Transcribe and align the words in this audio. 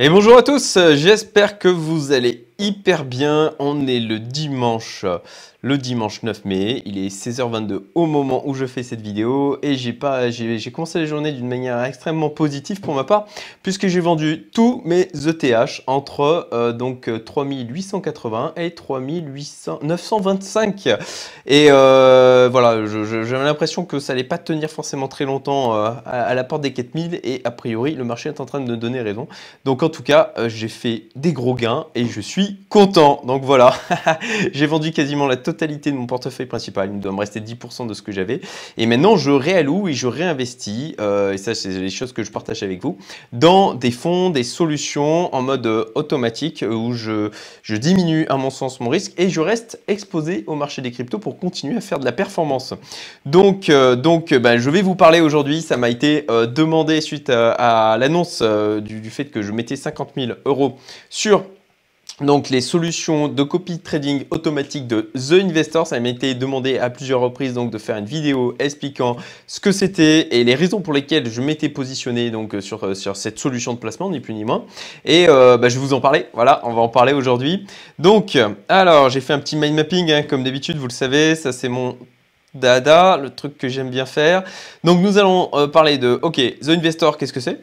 Et 0.00 0.08
bonjour 0.08 0.36
à 0.36 0.44
tous, 0.44 0.78
j'espère 0.94 1.58
que 1.58 1.66
vous 1.66 2.12
allez 2.12 2.47
hyper 2.58 3.04
bien. 3.04 3.52
On 3.58 3.86
est 3.86 4.00
le 4.00 4.18
dimanche, 4.18 5.04
le 5.62 5.78
dimanche 5.78 6.22
9 6.22 6.44
mai. 6.44 6.82
Il 6.86 6.98
est 6.98 7.08
16h22 7.08 7.82
au 7.94 8.06
moment 8.06 8.42
où 8.46 8.54
je 8.54 8.66
fais 8.66 8.82
cette 8.82 9.00
vidéo 9.00 9.58
et 9.62 9.76
j'ai 9.76 9.92
pas, 9.92 10.30
j'ai 10.30 10.72
commencé 10.72 10.98
la 10.98 11.06
journée 11.06 11.30
d'une 11.32 11.46
manière 11.46 11.82
extrêmement 11.84 12.30
positive 12.30 12.80
pour 12.80 12.94
ma 12.94 13.04
part 13.04 13.26
puisque 13.62 13.86
j'ai 13.86 14.00
vendu 14.00 14.48
tous 14.52 14.82
mes 14.84 15.08
ETH 15.26 15.82
entre 15.86 16.48
euh, 16.52 16.72
donc 16.72 17.08
3880 17.24 18.54
et 18.56 18.72
3925. 18.72 20.88
Et 21.46 21.68
euh, 21.70 22.48
voilà, 22.50 22.84
j'avais 22.86 23.44
l'impression 23.44 23.84
que 23.84 24.00
ça 24.00 24.14
allait 24.14 24.24
pas 24.24 24.38
tenir 24.38 24.68
forcément 24.68 25.06
très 25.06 25.24
longtemps 25.24 25.76
euh, 25.76 25.90
à, 26.06 26.34
la 26.34 26.44
porte 26.44 26.62
des 26.62 26.72
4000 26.72 27.20
et 27.22 27.40
a 27.44 27.52
priori 27.52 27.94
le 27.94 28.02
marché 28.04 28.28
est 28.28 28.40
en 28.40 28.46
train 28.46 28.60
de 28.60 28.70
me 28.70 28.76
donner 28.76 29.00
raison. 29.00 29.28
Donc 29.64 29.84
en 29.84 29.88
tout 29.88 30.02
cas, 30.02 30.32
j'ai 30.46 30.68
fait 30.68 31.04
des 31.14 31.32
gros 31.32 31.54
gains 31.54 31.86
et 31.94 32.06
je 32.06 32.20
suis 32.20 32.47
content. 32.68 33.22
Donc 33.26 33.44
voilà, 33.44 33.74
j'ai 34.52 34.66
vendu 34.66 34.92
quasiment 34.92 35.26
la 35.26 35.36
totalité 35.36 35.90
de 35.90 35.96
mon 35.96 36.06
portefeuille 36.06 36.46
principal. 36.46 36.90
Il 36.92 37.00
doit 37.00 37.12
me 37.12 37.18
rester 37.18 37.40
10% 37.40 37.86
de 37.86 37.94
ce 37.94 38.02
que 38.02 38.12
j'avais. 38.12 38.40
Et 38.76 38.86
maintenant, 38.86 39.16
je 39.16 39.30
réalloue 39.30 39.88
et 39.88 39.92
je 39.92 40.06
réinvestis, 40.06 40.94
euh, 41.00 41.32
et 41.32 41.38
ça, 41.38 41.54
c'est 41.54 41.70
les 41.70 41.90
choses 41.90 42.12
que 42.12 42.24
je 42.24 42.30
partage 42.30 42.62
avec 42.62 42.82
vous, 42.82 42.98
dans 43.32 43.74
des 43.74 43.90
fonds, 43.90 44.30
des 44.30 44.42
solutions 44.42 45.34
en 45.34 45.42
mode 45.42 45.66
euh, 45.66 45.84
automatique 45.94 46.64
où 46.68 46.92
je, 46.92 47.30
je 47.62 47.76
diminue, 47.76 48.26
à 48.28 48.36
mon 48.36 48.50
sens, 48.50 48.80
mon 48.80 48.90
risque 48.90 49.12
et 49.16 49.28
je 49.28 49.40
reste 49.40 49.80
exposé 49.88 50.44
au 50.46 50.54
marché 50.54 50.82
des 50.82 50.90
cryptos 50.90 51.18
pour 51.18 51.38
continuer 51.38 51.76
à 51.76 51.80
faire 51.80 51.98
de 51.98 52.04
la 52.04 52.12
performance. 52.12 52.74
Donc, 53.26 53.68
euh, 53.68 53.96
donc 53.96 54.34
ben, 54.34 54.58
je 54.58 54.70
vais 54.70 54.82
vous 54.82 54.94
parler 54.94 55.20
aujourd'hui. 55.20 55.62
Ça 55.62 55.76
m'a 55.76 55.90
été 55.90 56.26
demandé 56.28 57.00
suite 57.00 57.30
à, 57.30 57.96
l'annonce 57.98 58.42
du, 58.42 59.00
du 59.00 59.10
fait 59.10 59.26
que 59.26 59.42
je 59.42 59.52
mettais 59.52 59.76
50 59.76 60.10
000 60.16 60.32
euros 60.44 60.76
sur 61.10 61.44
donc 62.20 62.50
les 62.50 62.60
solutions 62.60 63.28
de 63.28 63.42
copy 63.44 63.78
trading 63.78 64.24
automatique 64.30 64.86
de 64.86 65.10
The 65.14 65.44
Investor, 65.44 65.86
ça 65.86 66.00
m'a 66.00 66.08
été 66.08 66.34
demandé 66.34 66.78
à 66.78 66.90
plusieurs 66.90 67.20
reprises 67.20 67.54
donc 67.54 67.70
de 67.70 67.78
faire 67.78 67.96
une 67.96 68.06
vidéo 68.06 68.56
expliquant 68.58 69.16
ce 69.46 69.60
que 69.60 69.70
c'était 69.70 70.34
et 70.36 70.42
les 70.42 70.54
raisons 70.56 70.80
pour 70.80 70.92
lesquelles 70.92 71.30
je 71.30 71.40
m'étais 71.40 71.68
positionné 71.68 72.30
donc 72.30 72.56
sur, 72.60 72.96
sur 72.96 73.16
cette 73.16 73.38
solution 73.38 73.72
de 73.72 73.78
placement, 73.78 74.10
ni 74.10 74.18
plus 74.18 74.34
ni 74.34 74.44
moins. 74.44 74.64
Et 75.04 75.26
euh, 75.28 75.56
bah, 75.56 75.68
je 75.68 75.74
vais 75.76 75.80
vous 75.80 75.94
en 75.94 76.00
parler, 76.00 76.26
voilà, 76.32 76.60
on 76.64 76.72
va 76.72 76.82
en 76.82 76.88
parler 76.88 77.12
aujourd'hui. 77.12 77.66
Donc, 77.98 78.36
alors 78.68 79.10
j'ai 79.10 79.20
fait 79.20 79.32
un 79.32 79.38
petit 79.38 79.56
mind 79.56 79.74
mapping 79.74 80.10
hein, 80.10 80.22
comme 80.22 80.42
d'habitude, 80.42 80.76
vous 80.76 80.88
le 80.88 80.92
savez, 80.92 81.36
ça 81.36 81.52
c'est 81.52 81.68
mon 81.68 81.96
dada, 82.54 83.16
le 83.16 83.30
truc 83.30 83.56
que 83.58 83.68
j'aime 83.68 83.90
bien 83.90 84.06
faire. 84.06 84.42
Donc 84.82 85.00
nous 85.00 85.18
allons 85.18 85.50
euh, 85.54 85.68
parler 85.68 85.98
de, 85.98 86.18
ok, 86.22 86.40
The 86.60 86.70
Investor, 86.70 87.16
qu'est-ce 87.16 87.32
que 87.32 87.40
c'est? 87.40 87.60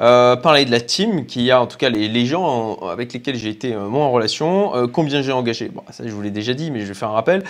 Euh, 0.00 0.34
parler 0.34 0.64
de 0.64 0.72
la 0.72 0.80
team, 0.80 1.24
qui 1.24 1.52
a 1.52 1.60
en 1.60 1.66
tout 1.66 1.76
cas 1.76 1.88
les, 1.88 2.26
gens 2.26 2.76
avec 2.90 3.12
lesquels 3.12 3.36
j'ai 3.36 3.50
été 3.50 3.72
euh, 3.72 3.88
moi 3.88 4.04
en 4.04 4.10
relation, 4.10 4.74
euh, 4.74 4.86
combien 4.88 5.22
j'ai 5.22 5.30
engagé, 5.30 5.70
ça 5.90 6.02
je 6.04 6.10
vous 6.10 6.20
l'ai 6.20 6.32
déjà 6.32 6.52
dit, 6.52 6.72
mais 6.72 6.80
je 6.80 6.86
vais 6.86 6.94
faire 6.94 7.10
un 7.10 7.12
rappel, 7.12 7.44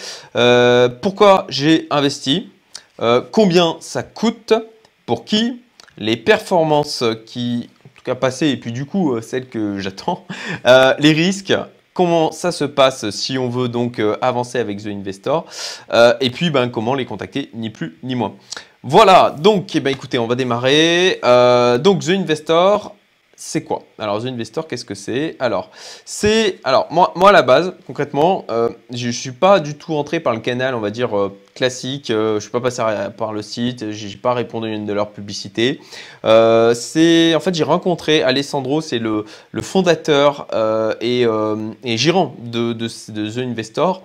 pourquoi 1.00 1.46
j'ai 1.48 1.86
investi, 1.90 2.50
combien 3.32 3.76
ça 3.80 4.02
coûte, 4.02 4.52
pour 5.06 5.24
qui, 5.24 5.62
les 5.96 6.18
performances 6.18 7.02
qui, 7.24 7.70
en 7.86 7.88
tout 7.96 8.04
cas 8.04 8.14
passées, 8.14 8.48
et 8.48 8.56
puis 8.58 8.72
du 8.72 8.84
coup 8.84 9.18
celles 9.22 9.48
que 9.48 9.78
j'attends, 9.78 10.26
les 10.98 11.12
risques, 11.12 11.54
comment 11.94 12.30
ça 12.30 12.52
se 12.52 12.64
passe 12.64 13.08
si 13.08 13.38
on 13.38 13.48
veut 13.48 13.68
donc 13.68 14.02
avancer 14.20 14.58
avec 14.58 14.82
The 14.82 14.88
Investor, 14.88 15.46
et 16.20 16.28
puis 16.28 16.50
ben, 16.50 16.68
comment 16.68 16.94
les 16.94 17.06
contacter, 17.06 17.48
ni 17.54 17.70
plus 17.70 17.96
ni 18.02 18.14
moins. 18.16 18.34
Voilà, 18.86 19.34
donc 19.38 19.74
eh 19.74 19.80
ben, 19.80 19.88
écoutez, 19.88 20.18
on 20.18 20.26
va 20.26 20.34
démarrer. 20.34 21.18
Euh, 21.24 21.78
donc 21.78 22.04
The 22.04 22.10
Investor, 22.10 22.94
c'est 23.34 23.62
quoi? 23.62 23.82
Alors 23.98 24.22
The 24.22 24.26
Investor, 24.26 24.68
qu'est-ce 24.68 24.84
que 24.84 24.94
c'est? 24.94 25.36
Alors, 25.38 25.70
c'est 26.04 26.58
alors 26.64 26.88
moi, 26.90 27.14
à 27.26 27.32
la 27.32 27.40
base, 27.40 27.72
concrètement, 27.86 28.44
euh, 28.50 28.68
je 28.90 29.06
ne 29.06 29.12
suis 29.12 29.32
pas 29.32 29.58
du 29.58 29.76
tout 29.76 29.94
entré 29.94 30.20
par 30.20 30.34
le 30.34 30.40
canal, 30.40 30.74
on 30.74 30.80
va 30.80 30.90
dire 30.90 31.16
euh, 31.16 31.34
classique. 31.54 32.08
je 32.08 32.34
ne 32.34 32.40
suis 32.40 32.50
pas 32.50 32.60
passé 32.60 32.82
par 33.16 33.32
le 33.32 33.40
site, 33.40 33.90
j'ai 33.90 34.18
pas 34.18 34.34
répondu 34.34 34.68
à 34.68 34.72
une 34.72 34.84
de 34.84 34.92
leurs 34.92 35.12
publicités. 35.12 35.80
c'est 36.22 37.34
en 37.34 37.40
fait 37.40 37.54
j'ai 37.54 37.64
rencontré 37.64 38.22
Alessandro, 38.22 38.82
c'est 38.82 38.98
le, 38.98 39.24
fondateur 39.62 40.46
et, 41.00 41.26
gérant 41.96 42.34
de, 42.38 42.74
de, 42.74 42.86
de 43.12 43.30
The 43.30 43.38
Investor, 43.38 44.02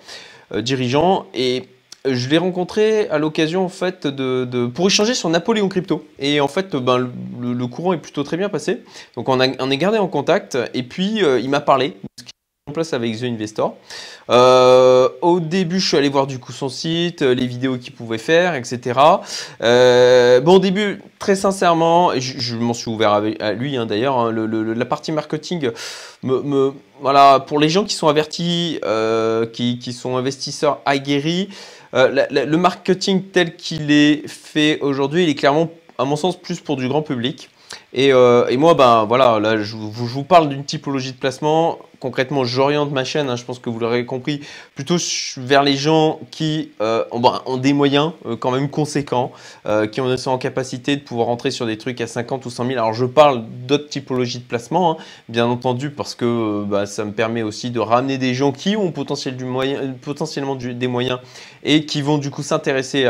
dirigeant 0.56 1.25
et 1.34 1.68
je 2.06 2.30
l'ai 2.30 2.38
rencontré 2.38 3.10
à 3.10 3.18
l'occasion 3.18 3.66
en 3.66 3.70
fait 3.70 4.08
de, 4.08 4.68
pour 4.68 4.88
échanger 4.88 5.14
sur 5.14 5.30
Napoléon 5.30 5.68
Crypto. 5.68 6.06
Et 6.18 6.40
en 6.40 6.48
fait 6.48 6.76
ben, 6.76 7.10
le, 7.40 7.68
courant 7.68 7.94
est 7.94 7.98
plutôt 7.98 8.24
très 8.24 8.38
bien 8.38 8.50
passé. 8.50 8.84
Donc 9.16 9.28
on, 9.30 9.40
est 9.40 9.78
gardé 9.78 9.98
en 9.98 10.08
contact. 10.08 10.58
Et 10.74 10.84
puis 10.84 11.24
euh, 11.24 11.40
il 11.40 11.50
m'a 11.50 11.62
parlé 11.62 11.90
de 11.90 11.96
ce 12.18 12.24
qu'il 12.24 12.34
en 12.68 12.72
place 12.72 12.94
avec 12.94 13.20
The 13.20 13.24
Investor. 13.24 13.76
Euh, 14.30 15.10
au 15.22 15.40
début 15.40 15.80
je 15.80 15.88
suis 15.88 15.98
allé 15.98 16.08
voir 16.08 16.28
du 16.28 16.40
coup 16.40 16.52
son 16.52 16.70
site 16.70 17.22
les 17.22 17.48
vidéos 17.48 17.78
qu'il 17.78 17.94
pouvait 17.94 18.20
faire 18.20 18.54
etc 18.54 19.00
euh, 19.64 20.40
bon 20.40 20.58
au 20.58 20.60
début 20.60 21.02
très 21.18 21.36
sincèrement 21.36 22.12
je, 22.16 22.56
m'en 22.56 22.76
suis 22.76 22.92
ouvert 22.92 23.14
à 23.14 23.54
lui 23.54 23.76
hein, 23.76 23.88
d'ailleurs 23.88 24.20
hein, 24.20 24.31
la 24.31 24.86
partie 24.86 25.12
marketing 25.12 25.72
me, 26.22 26.74
voilà 27.02 27.40
pour 27.40 27.60
les 27.60 27.70
gens 27.70 27.86
qui 27.86 27.96
sont 27.96 28.08
avertis 28.08 28.80
qui, 29.52 29.80
qui, 29.80 29.94
sont 29.94 30.16
investisseurs 30.16 30.80
aguerris 30.86 31.50
euh, 31.94 32.26
le 32.32 32.58
marketing 32.58 33.24
tel 33.24 33.56
qu'il 33.56 33.92
est 33.92 34.28
fait 34.28 34.80
aujourd'hui, 34.82 35.24
il 35.24 35.30
est 35.30 35.36
clairement, 35.36 35.70
à 35.98 36.06
mon 36.06 36.16
sens, 36.16 36.40
plus 36.40 36.60
pour 36.60 36.78
du 36.78 36.88
grand 36.88 37.02
public. 37.02 37.50
Et, 37.94 38.14
euh, 38.14 38.46
moi, 38.58 38.74
ben 38.74 39.06
voilà, 39.06 39.40
là, 39.40 39.58
je 39.58 39.76
vous 39.76 40.24
parle 40.24 40.50
d'une 40.50 40.66
typologie 40.66 41.12
de 41.12 41.18
placement 41.18 41.80
concrètement, 42.00 42.46
j'oriente 42.46 42.92
ma 42.92 43.04
chaîne, 43.04 43.30
hein, 43.30 43.36
je 43.36 43.44
pense 43.44 43.60
que 43.60 43.70
vous 43.70 43.80
l'aurez 43.80 44.06
compris, 44.06 44.42
plutôt 44.76 44.96
vers 45.38 45.64
les 45.64 45.76
gens 45.76 46.20
qui 46.32 46.72
euh, 46.82 47.04
ont, 47.12 47.58
des 47.58 47.74
moyens 47.74 48.12
euh, 48.26 48.36
quand 48.38 48.52
même 48.52 48.70
conséquents, 48.70 49.32
euh, 49.66 49.88
qui 49.88 50.02
ont, 50.02 50.18
sont 50.18 50.32
en 50.32 50.38
capacité 50.38 50.96
de 50.96 51.02
pouvoir 51.02 51.28
rentrer 51.28 51.52
sur 51.52 51.66
des 51.66 51.78
trucs 51.78 52.00
à 52.02 52.08
50 52.08 52.46
ou 52.46 52.50
100 52.50 52.68
000. 52.68 52.80
Alors 52.80 52.94
je 52.94 53.06
parle 53.06 53.44
d'autres 53.68 53.90
typologies 53.90 54.40
de 54.40 54.44
placement, 54.44 54.92
hein, 54.92 54.98
bien 55.28 55.46
entendu, 55.46 55.90
parce 55.90 56.16
que 56.16 56.64
bah, 56.64 56.86
ça 56.86 57.04
me 57.04 57.12
permet 57.12 57.44
aussi 57.44 57.70
de 57.70 57.80
ramener 57.80 58.18
des 58.18 58.34
gens 58.34 58.52
qui 58.52 58.78
ont 58.78 58.92
potentiellement 58.92 60.56
des 60.56 60.88
moyens 60.88 61.20
et 61.64 61.86
qui 61.86 62.02
vont 62.02 62.18
du 62.18 62.31
coup 62.31 62.44
s'intéresser 62.44 63.10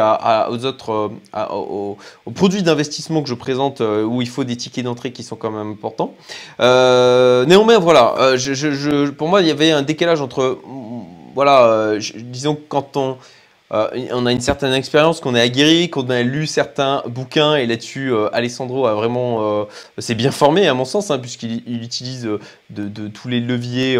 aux 0.49 0.65
autres, 0.65 1.11
aux, 1.51 1.97
produits 2.33 2.63
d'investissement 2.63 3.21
que 3.21 3.29
je 3.29 3.35
présente 3.35 3.81
où 3.81 4.21
il 4.21 4.27
faut 4.27 4.43
des 4.43 4.55
tickets 4.55 4.83
d'entrée 4.83 5.11
qui 5.11 5.23
sont 5.23 5.35
quand 5.35 5.51
même 5.51 5.71
importants. 5.71 6.13
néanmoins, 6.59 7.77
voilà, 7.77 8.35
je 8.35 8.78
pour 9.17 9.27
moi, 9.27 9.41
il 9.41 9.47
y 9.47 9.51
avait 9.51 9.71
un 9.71 9.81
décalage 9.81 10.21
entre, 10.21 10.59
voilà, 11.35 11.65
euh, 11.65 12.01
disons 12.15 12.57
quand 12.67 12.97
on, 12.97 13.17
euh, 13.71 13.87
on 14.11 14.25
a 14.25 14.31
une 14.31 14.41
certaine 14.41 14.73
expérience, 14.73 15.19
qu'on 15.19 15.35
est 15.35 15.41
aguerri, 15.41 15.89
qu'on 15.89 16.09
a 16.09 16.21
lu 16.21 16.47
certains 16.47 17.03
bouquins 17.07 17.55
et 17.55 17.65
là-dessus, 17.65 18.11
euh, 18.11 18.29
Alessandro 18.33 18.87
a 18.87 18.93
vraiment, 18.93 19.67
s'est 19.97 20.15
bien 20.15 20.31
formé 20.31 20.67
à 20.67 20.73
mon 20.73 20.85
sens, 20.85 21.11
hein, 21.11 21.19
puisqu'il 21.19 21.83
utilise 21.83 22.27
tous 23.13 23.27
les 23.27 23.39
leviers 23.39 23.97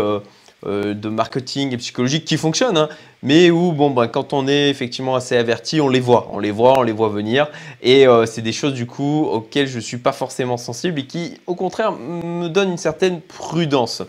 de 0.65 1.09
marketing 1.09 1.73
et 1.73 1.77
psychologique 1.77 2.25
qui 2.25 2.35
fonctionnent, 2.35 2.77
hein, 2.77 2.89
mais 3.23 3.51
où, 3.51 3.71
bon, 3.71 3.91
ben, 3.91 4.07
quand 4.07 4.33
on 4.33 4.47
est 4.47 4.69
effectivement 4.69 5.15
assez 5.15 5.37
averti, 5.37 5.79
on 5.79 5.87
les 5.87 5.99
voit, 5.99 6.29
on 6.33 6.39
les 6.39 6.51
voit, 6.51 6.79
on 6.79 6.83
les 6.83 6.91
voit 6.91 7.09
venir, 7.09 7.47
et 7.81 8.05
c'est 8.25 8.41
des 8.41 8.51
choses 8.51 8.73
du 8.73 8.87
coup 8.87 9.25
auxquelles 9.31 9.67
je 9.67 9.77
ne 9.77 9.81
suis 9.81 9.97
pas 9.97 10.11
forcément 10.11 10.57
sensible 10.57 10.99
et 10.99 11.05
qui, 11.05 11.35
au 11.47 11.55
contraire, 11.55 11.93
me 11.93 12.47
donnent 12.47 12.71
une 12.71 12.77
certaine 12.77 13.21
prudence. 13.21 14.03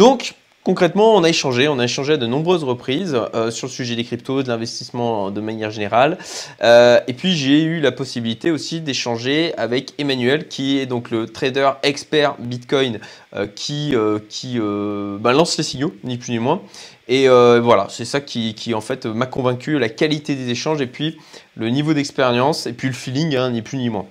Donc, 0.00 0.32
concrètement, 0.64 1.14
on 1.14 1.24
a 1.24 1.28
échangé, 1.28 1.68
on 1.68 1.78
a 1.78 1.84
échangé 1.84 2.14
à 2.14 2.16
de 2.16 2.24
nombreuses 2.24 2.64
reprises 2.64 3.14
euh, 3.34 3.50
sur 3.50 3.66
le 3.66 3.70
sujet 3.70 3.96
des 3.96 4.04
cryptos, 4.04 4.42
de 4.42 4.48
l'investissement 4.48 5.30
de 5.30 5.42
manière 5.42 5.70
générale. 5.70 6.16
Euh, 6.62 7.00
et 7.06 7.12
puis, 7.12 7.36
j'ai 7.36 7.62
eu 7.62 7.80
la 7.80 7.92
possibilité 7.92 8.50
aussi 8.50 8.80
d'échanger 8.80 9.52
avec 9.58 9.92
Emmanuel, 9.98 10.48
qui 10.48 10.78
est 10.78 10.86
donc 10.86 11.10
le 11.10 11.26
trader 11.26 11.72
expert 11.82 12.36
Bitcoin 12.38 12.98
euh, 13.36 13.46
qui, 13.46 13.92
qui 14.30 14.58
bah, 14.58 15.34
lance 15.34 15.58
les 15.58 15.64
signaux, 15.64 15.92
ni 16.02 16.16
plus 16.16 16.32
ni 16.32 16.38
moins. 16.38 16.62
Et 17.06 17.28
voilà, 17.28 17.88
c'est 17.90 18.06
ça 18.06 18.22
qui, 18.22 18.72
en 18.72 18.80
fait 18.80 19.04
m'a 19.04 19.26
convaincu, 19.26 19.78
la 19.78 19.90
qualité 19.90 20.34
des 20.34 20.48
échanges 20.48 20.80
et 20.80 20.86
puis 20.86 21.18
le 21.56 21.68
niveau 21.68 21.92
d'expérience 21.92 22.66
et 22.66 22.72
puis 22.72 22.88
le 22.88 22.94
feeling, 22.94 23.36
hein, 23.36 23.50
ni 23.50 23.60
plus 23.60 23.76
ni 23.76 23.90
moins. 23.90 24.06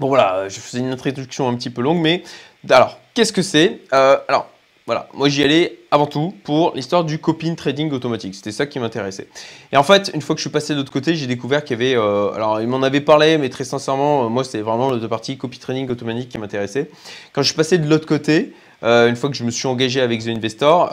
Bon 0.00 0.08
voilà, 0.08 0.48
je 0.48 0.58
faisais 0.58 0.80
une 0.80 0.90
introduction 0.90 1.48
un 1.48 1.54
petit 1.54 1.70
peu 1.70 1.82
longue, 1.82 2.00
mais 2.00 2.24
alors, 2.68 2.98
qu'est-ce 3.14 3.32
que 3.32 3.42
c'est? 3.42 3.78
Alors, 3.92 4.48
voilà, 4.86 5.08
moi 5.14 5.30
j'y 5.30 5.42
allais 5.42 5.78
avant 5.90 6.04
tout 6.06 6.34
pour 6.44 6.74
l'histoire 6.74 7.04
du 7.04 7.18
copy 7.18 7.54
trading 7.56 7.90
automatique. 7.92 8.34
C'était 8.34 8.52
ça 8.52 8.66
qui 8.66 8.78
m'intéressait. 8.78 9.28
Et 9.72 9.78
en 9.78 9.82
fait, 9.82 10.10
une 10.12 10.20
fois 10.20 10.34
que 10.34 10.40
je 10.40 10.42
suis 10.42 10.52
passé 10.52 10.74
de 10.74 10.78
l'autre 10.78 10.92
côté, 10.92 11.14
j'ai 11.14 11.26
découvert 11.26 11.64
qu'il 11.64 11.80
y 11.80 11.82
avait. 11.82 11.96
Euh, 11.96 12.32
alors, 12.32 12.60
il 12.60 12.68
m'en 12.68 12.82
avait 12.82 13.00
parlé, 13.00 13.38
mais 13.38 13.48
très 13.48 13.64
sincèrement, 13.64 14.26
euh, 14.26 14.28
moi 14.28 14.44
c'était 14.44 14.60
vraiment 14.60 14.90
le 14.90 15.08
partie 15.08 15.38
copy 15.38 15.58
trading 15.58 15.88
automatique 15.88 16.28
qui 16.28 16.36
m'intéressait. 16.36 16.90
Quand 17.32 17.40
je 17.40 17.46
suis 17.46 17.56
passé 17.56 17.78
de 17.78 17.88
l'autre 17.88 18.04
côté, 18.04 18.52
euh, 18.82 19.08
une 19.08 19.16
fois 19.16 19.30
que 19.30 19.36
je 19.36 19.44
me 19.44 19.50
suis 19.50 19.66
engagé 19.66 20.02
avec 20.02 20.22
The 20.22 20.28
Investor, 20.28 20.90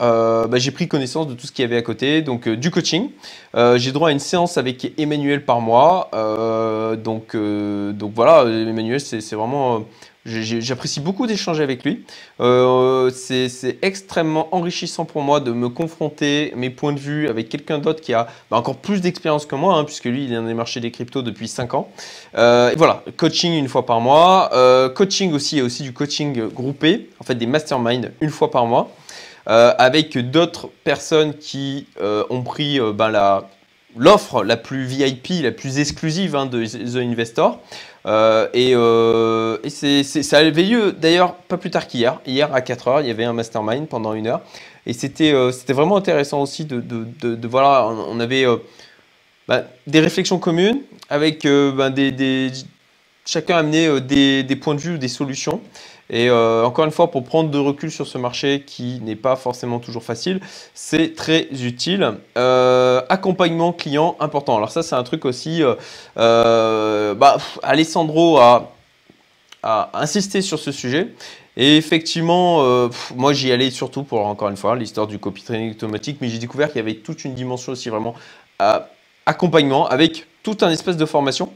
bah, 0.48 0.56
j'ai 0.56 0.70
pris 0.70 0.88
connaissance 0.88 1.26
de 1.26 1.34
tout 1.34 1.46
ce 1.46 1.52
qu'il 1.52 1.62
y 1.62 1.66
avait 1.66 1.76
à 1.76 1.82
côté, 1.82 2.22
donc 2.22 2.48
du 2.48 2.70
coaching. 2.70 3.10
j'ai 3.76 3.92
droit 3.92 4.08
à 4.08 4.12
une 4.12 4.20
séance 4.20 4.56
avec 4.56 4.98
Emmanuel 4.98 5.44
par 5.44 5.60
mois. 5.60 6.08
donc 6.96 7.34
voilà, 7.34 8.44
Emmanuel, 8.48 9.00
c'est 9.00 9.34
vraiment 9.34 9.84
J'apprécie 10.24 11.00
beaucoup 11.00 11.26
d'échanger 11.26 11.64
avec 11.64 11.84
lui. 11.84 12.04
Euh, 12.40 13.10
c'est 13.10 13.78
extrêmement 13.82 14.54
enrichissant 14.54 15.04
pour 15.04 15.22
moi 15.22 15.40
de 15.40 15.50
me 15.50 15.68
confronter 15.68 16.52
mes 16.54 16.70
points 16.70 16.92
de 16.92 17.00
vue 17.00 17.28
avec 17.28 17.48
quelqu'un 17.48 17.78
d'autre 17.78 18.00
qui 18.00 18.14
a 18.14 18.28
bah, 18.48 18.56
encore 18.56 18.76
plus 18.76 19.00
d'expérience 19.00 19.46
que 19.46 19.56
moi, 19.56 19.74
hein, 19.74 19.84
puisque 19.84 20.04
lui, 20.04 20.24
il 20.24 20.32
est 20.32 20.36
dans 20.36 20.44
les 20.44 20.54
marchés 20.54 20.78
des 20.78 20.92
cryptos 20.92 21.22
depuis 21.22 21.48
5 21.48 21.74
ans. 21.74 21.88
Euh, 22.36 22.70
et 22.70 22.76
voilà, 22.76 23.02
coaching 23.16 23.52
une 23.52 23.68
fois 23.68 23.84
par 23.84 24.00
mois. 24.00 24.50
Euh, 24.52 24.88
coaching 24.88 25.32
aussi, 25.32 25.56
il 25.56 25.58
y 25.58 25.62
a 25.62 25.64
aussi 25.64 25.82
du 25.82 25.92
coaching 25.92 26.48
groupé, 26.50 27.10
en 27.18 27.24
fait 27.24 27.34
des 27.34 27.46
masterminds 27.46 28.12
une 28.20 28.30
fois 28.30 28.50
par 28.50 28.66
mois, 28.66 28.90
avec 29.46 30.16
d'autres 30.30 30.68
personnes 30.84 31.34
qui 31.34 31.88
ont 32.30 32.42
pris 32.42 32.78
bah, 32.94 33.48
l'offre 33.96 34.44
la 34.44 34.56
plus 34.56 34.84
VIP, 34.84 35.42
la 35.42 35.50
plus 35.50 35.78
exclusive 35.78 36.36
hein, 36.36 36.46
de 36.46 36.64
The 36.64 36.96
Investor. 36.96 37.58
Euh, 38.06 38.48
et, 38.52 38.74
euh, 38.74 39.58
ça 39.68 40.38
avait 40.38 40.62
lieu 40.64 40.92
d'ailleurs 40.92 41.34
pas 41.34 41.56
plus 41.56 41.70
tard 41.70 41.86
qu'hier. 41.86 42.20
Hier 42.26 42.52
à 42.52 42.60
4h, 42.60 43.02
il 43.02 43.08
y 43.08 43.10
avait 43.10 43.24
un 43.24 43.32
mastermind 43.32 43.86
pendant 43.88 44.14
une 44.14 44.26
heure. 44.26 44.40
Et 44.86 44.92
c'était, 44.92 45.32
euh, 45.32 45.52
vraiment 45.68 45.96
intéressant 45.96 46.42
aussi 46.42 46.64
de, 46.64 46.80
de, 46.80 47.48
voilà, 47.48 47.86
on, 47.86 48.18
avait 48.18 48.44
bah, 49.46 49.64
des 49.86 50.00
réflexions 50.00 50.38
communes 50.38 50.80
avec 51.08 51.46
bah, 51.46 51.90
chacun 53.24 53.58
amenait 53.58 54.00
des, 54.00 54.42
des, 54.42 54.56
points 54.56 54.74
de 54.74 54.80
vue, 54.80 54.98
des 54.98 55.08
solutions. 55.08 55.60
Et 56.12 56.28
euh, 56.28 56.62
encore 56.64 56.84
une 56.84 56.90
fois, 56.90 57.10
pour 57.10 57.24
prendre 57.24 57.50
de 57.50 57.58
recul 57.58 57.90
sur 57.90 58.06
ce 58.06 58.18
marché 58.18 58.64
qui 58.66 59.00
n'est 59.02 59.16
pas 59.16 59.34
forcément 59.34 59.80
toujours 59.80 60.04
facile, 60.04 60.40
c'est 60.74 61.14
très 61.14 61.48
utile. 61.50 62.18
Euh, 62.36 63.00
accompagnement 63.08 63.72
client 63.72 64.14
important. 64.20 64.58
Alors 64.58 64.70
ça, 64.70 64.82
c'est 64.82 64.94
un 64.94 65.02
truc 65.04 65.24
aussi. 65.24 65.62
Euh, 66.18 67.14
bah, 67.14 67.38
Alessandro 67.62 68.38
a, 68.38 68.68
insisté 69.94 70.42
sur 70.42 70.58
ce 70.58 70.70
sujet. 70.70 71.08
Et 71.56 71.76
effectivement, 71.76 72.88
moi 73.14 73.32
j'y 73.32 73.52
allais 73.52 73.70
surtout 73.70 74.02
pour, 74.02 74.26
encore 74.26 74.48
une 74.48 74.56
fois, 74.56 74.74
l'histoire 74.74 75.06
du 75.06 75.18
copy 75.18 75.44
training 75.44 75.70
automatique, 75.70 76.18
mais 76.20 76.28
j'ai 76.28 76.38
découvert 76.38 76.68
qu'il 76.68 76.78
y 76.78 76.80
avait 76.80 76.94
toute 76.94 77.24
une 77.24 77.34
dimension 77.34 77.72
aussi 77.72 77.88
vraiment 77.88 78.14
accompagnement 79.24 79.86
avec 79.86 80.26
tout 80.42 80.56
un 80.62 80.70
espèce 80.70 80.96
de 80.96 81.04
formation 81.06 81.52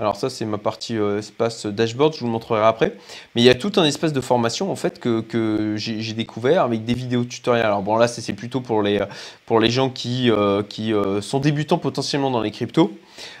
alors 0.00 0.16
ça, 0.16 0.30
c'est 0.30 0.46
ma 0.46 0.56
partie 0.56 0.96
euh, 0.96 1.18
espace 1.18 1.66
dashboard, 1.66 2.14
je 2.14 2.20
vous 2.20 2.26
le 2.26 2.32
montrerai 2.32 2.64
après. 2.64 2.96
Mais 3.34 3.42
il 3.42 3.44
y 3.44 3.50
a 3.50 3.54
tout 3.54 3.72
un 3.76 3.84
espace 3.84 4.14
de 4.14 4.20
formation 4.22 4.72
en 4.72 4.76
fait 4.76 4.98
que, 4.98 5.74
j'ai 5.76 6.14
découvert 6.14 6.64
avec 6.64 6.86
des 6.86 6.94
vidéos 6.94 7.24
tutoriels. 7.24 7.66
Alors 7.66 7.82
bon 7.82 7.96
là, 7.96 8.08
c'est 8.08 8.32
plutôt 8.32 8.62
pour 8.62 8.82
les, 8.82 9.00
pour 9.44 9.60
les 9.60 9.68
gens 9.68 9.90
qui, 9.90 10.30
euh, 10.30 10.62
qui 10.62 10.94
euh, 10.94 11.20
sont 11.20 11.40
débutants 11.40 11.78
potentiellement 11.78 12.30
dans 12.30 12.40
les 12.40 12.52
cryptos. 12.52 12.92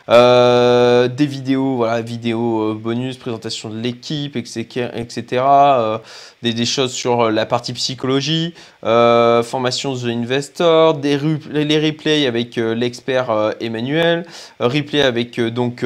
Des 0.08 1.26
vidéos, 1.26 1.76
voilà, 1.76 2.02
vidéos 2.02 2.74
bonus, 2.74 3.16
présentation 3.16 3.70
de 3.70 3.78
l'équipe, 3.78 4.34
etc. 4.34 5.24
Euh, 5.40 5.98
des, 6.42 6.66
choses 6.66 6.92
sur 6.92 7.30
la 7.30 7.46
partie 7.46 7.72
psychologie, 7.72 8.52
formation 8.82 9.94
The 9.94 10.06
Investor, 10.06 10.94
des 10.94 11.16
les 11.52 11.78
replays 11.78 12.26
avec 12.26 12.56
l'expert 12.56 13.54
Emmanuel, 13.60 14.26
replay 14.58 15.02
avec 15.02 15.40
donc 15.40 15.84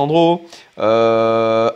Alessandro, 0.00 0.42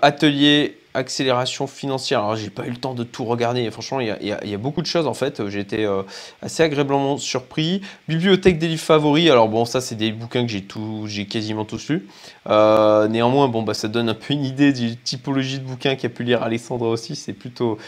atelier 0.03 0.77
accélération 0.95 1.67
financière. 1.67 2.21
Alors, 2.21 2.37
j'ai 2.37 2.51
pas 2.51 2.65
eu 2.67 2.71
le 2.71 2.77
temps 2.77 2.95
de 2.95 3.03
tout 3.03 3.25
regarder. 3.25 3.69
Franchement, 3.71 3.99
il 4.01 4.07
y 4.23 4.55
a, 4.55 4.59
beaucoup 4.59 4.81
de 4.81 4.87
choses 4.87 5.09
en 5.09 5.15
fait. 5.15 5.49
J'ai 5.49 5.59
été 5.59 5.85
euh, 5.85 6.03
assez 6.41 6.63
agréablement 6.63 7.19
surpris. 7.19 7.83
Bibliothèque 8.09 8.59
des 8.59 8.69
livres 8.69 8.83
favoris. 8.83 9.29
Alors, 9.29 9.49
bon, 9.49 9.65
ça, 9.65 9.81
c'est 9.81 9.97
des 9.97 10.13
bouquins 10.13 10.47
que 10.47 10.53
j'ai 10.53 10.65
j'ai 11.07 11.27
quasiment 11.27 11.65
tous 11.65 11.89
lus. 11.89 12.09
Euh, 12.49 13.09
néanmoins, 13.09 13.49
bon, 13.49 13.63
bah, 13.63 13.75
ça 13.75 13.89
donne 13.89 14.09
un 14.09 14.15
peu 14.15 14.33
une 14.33 14.45
idée 14.45 14.73
du 14.73 14.97
typologie 14.97 15.59
de 15.59 15.65
bouquins 15.65 15.97
qu'a 15.97 16.09
pu 16.09 16.23
lire 16.23 16.43
Alessandra 16.43 16.89
aussi. 16.89 17.17
C'est 17.17 17.33
plutôt, 17.33 17.79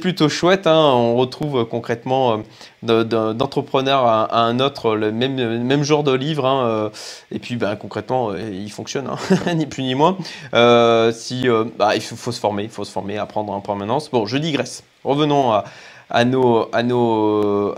plutôt 0.00 0.28
chouette. 0.28 0.66
Hein. 0.66 0.76
On 0.76 1.16
retrouve 1.16 1.60
euh, 1.60 1.64
concrètement 1.64 2.42
d'entrepreneur 2.82 4.06
à, 4.06 4.42
un 4.42 4.60
autre 4.60 4.96
le 4.96 5.12
même, 5.12 5.62
même 5.62 5.82
genre 5.82 6.04
de 6.04 6.12
livre. 6.12 6.44
Hein. 6.44 6.90
Et 7.32 7.38
puis, 7.38 7.56
bah, 7.56 7.76
concrètement, 7.76 8.34
il 8.34 8.70
fonctionne, 8.70 9.06
hein. 9.06 9.54
ni 9.54 9.64
plus 9.64 9.82
ni 9.82 9.94
moins. 9.94 10.18
si, 11.12 11.46
bah, 11.78 11.96
il 11.96 12.02
faut 12.02 12.32
se 12.32 12.38
former 12.38 12.49
il 12.58 12.70
faut 12.70 12.84
se 12.84 12.92
former, 12.92 13.18
apprendre 13.18 13.52
en 13.52 13.60
permanence. 13.60 14.10
Bon, 14.10 14.26
je 14.26 14.36
digresse. 14.36 14.84
Revenons 15.04 15.52
à, 16.10 16.24
nos, 16.24 16.68
à 16.72 16.82
nos, 16.82 17.74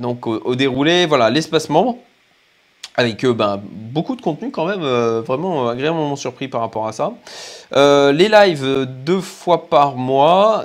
donc 0.00 0.26
au, 0.26 0.54
déroulé. 0.54 1.06
Voilà, 1.06 1.30
l'espace 1.30 1.68
membre 1.68 1.96
avec 2.96 3.24
euh, 3.24 3.32
ben, 3.32 3.60
beaucoup 3.64 4.16
de 4.16 4.20
contenu 4.20 4.50
quand 4.50 4.66
même, 4.66 4.82
euh, 4.82 5.22
vraiment 5.22 5.68
agréablement 5.68 6.16
surpris 6.16 6.48
par 6.48 6.60
rapport 6.60 6.86
à 6.86 6.92
ça. 6.92 7.12
Euh, 7.74 8.12
les 8.12 8.28
lives 8.28 8.86
deux 9.04 9.20
fois 9.20 9.68
par 9.68 9.96
mois, 9.96 10.64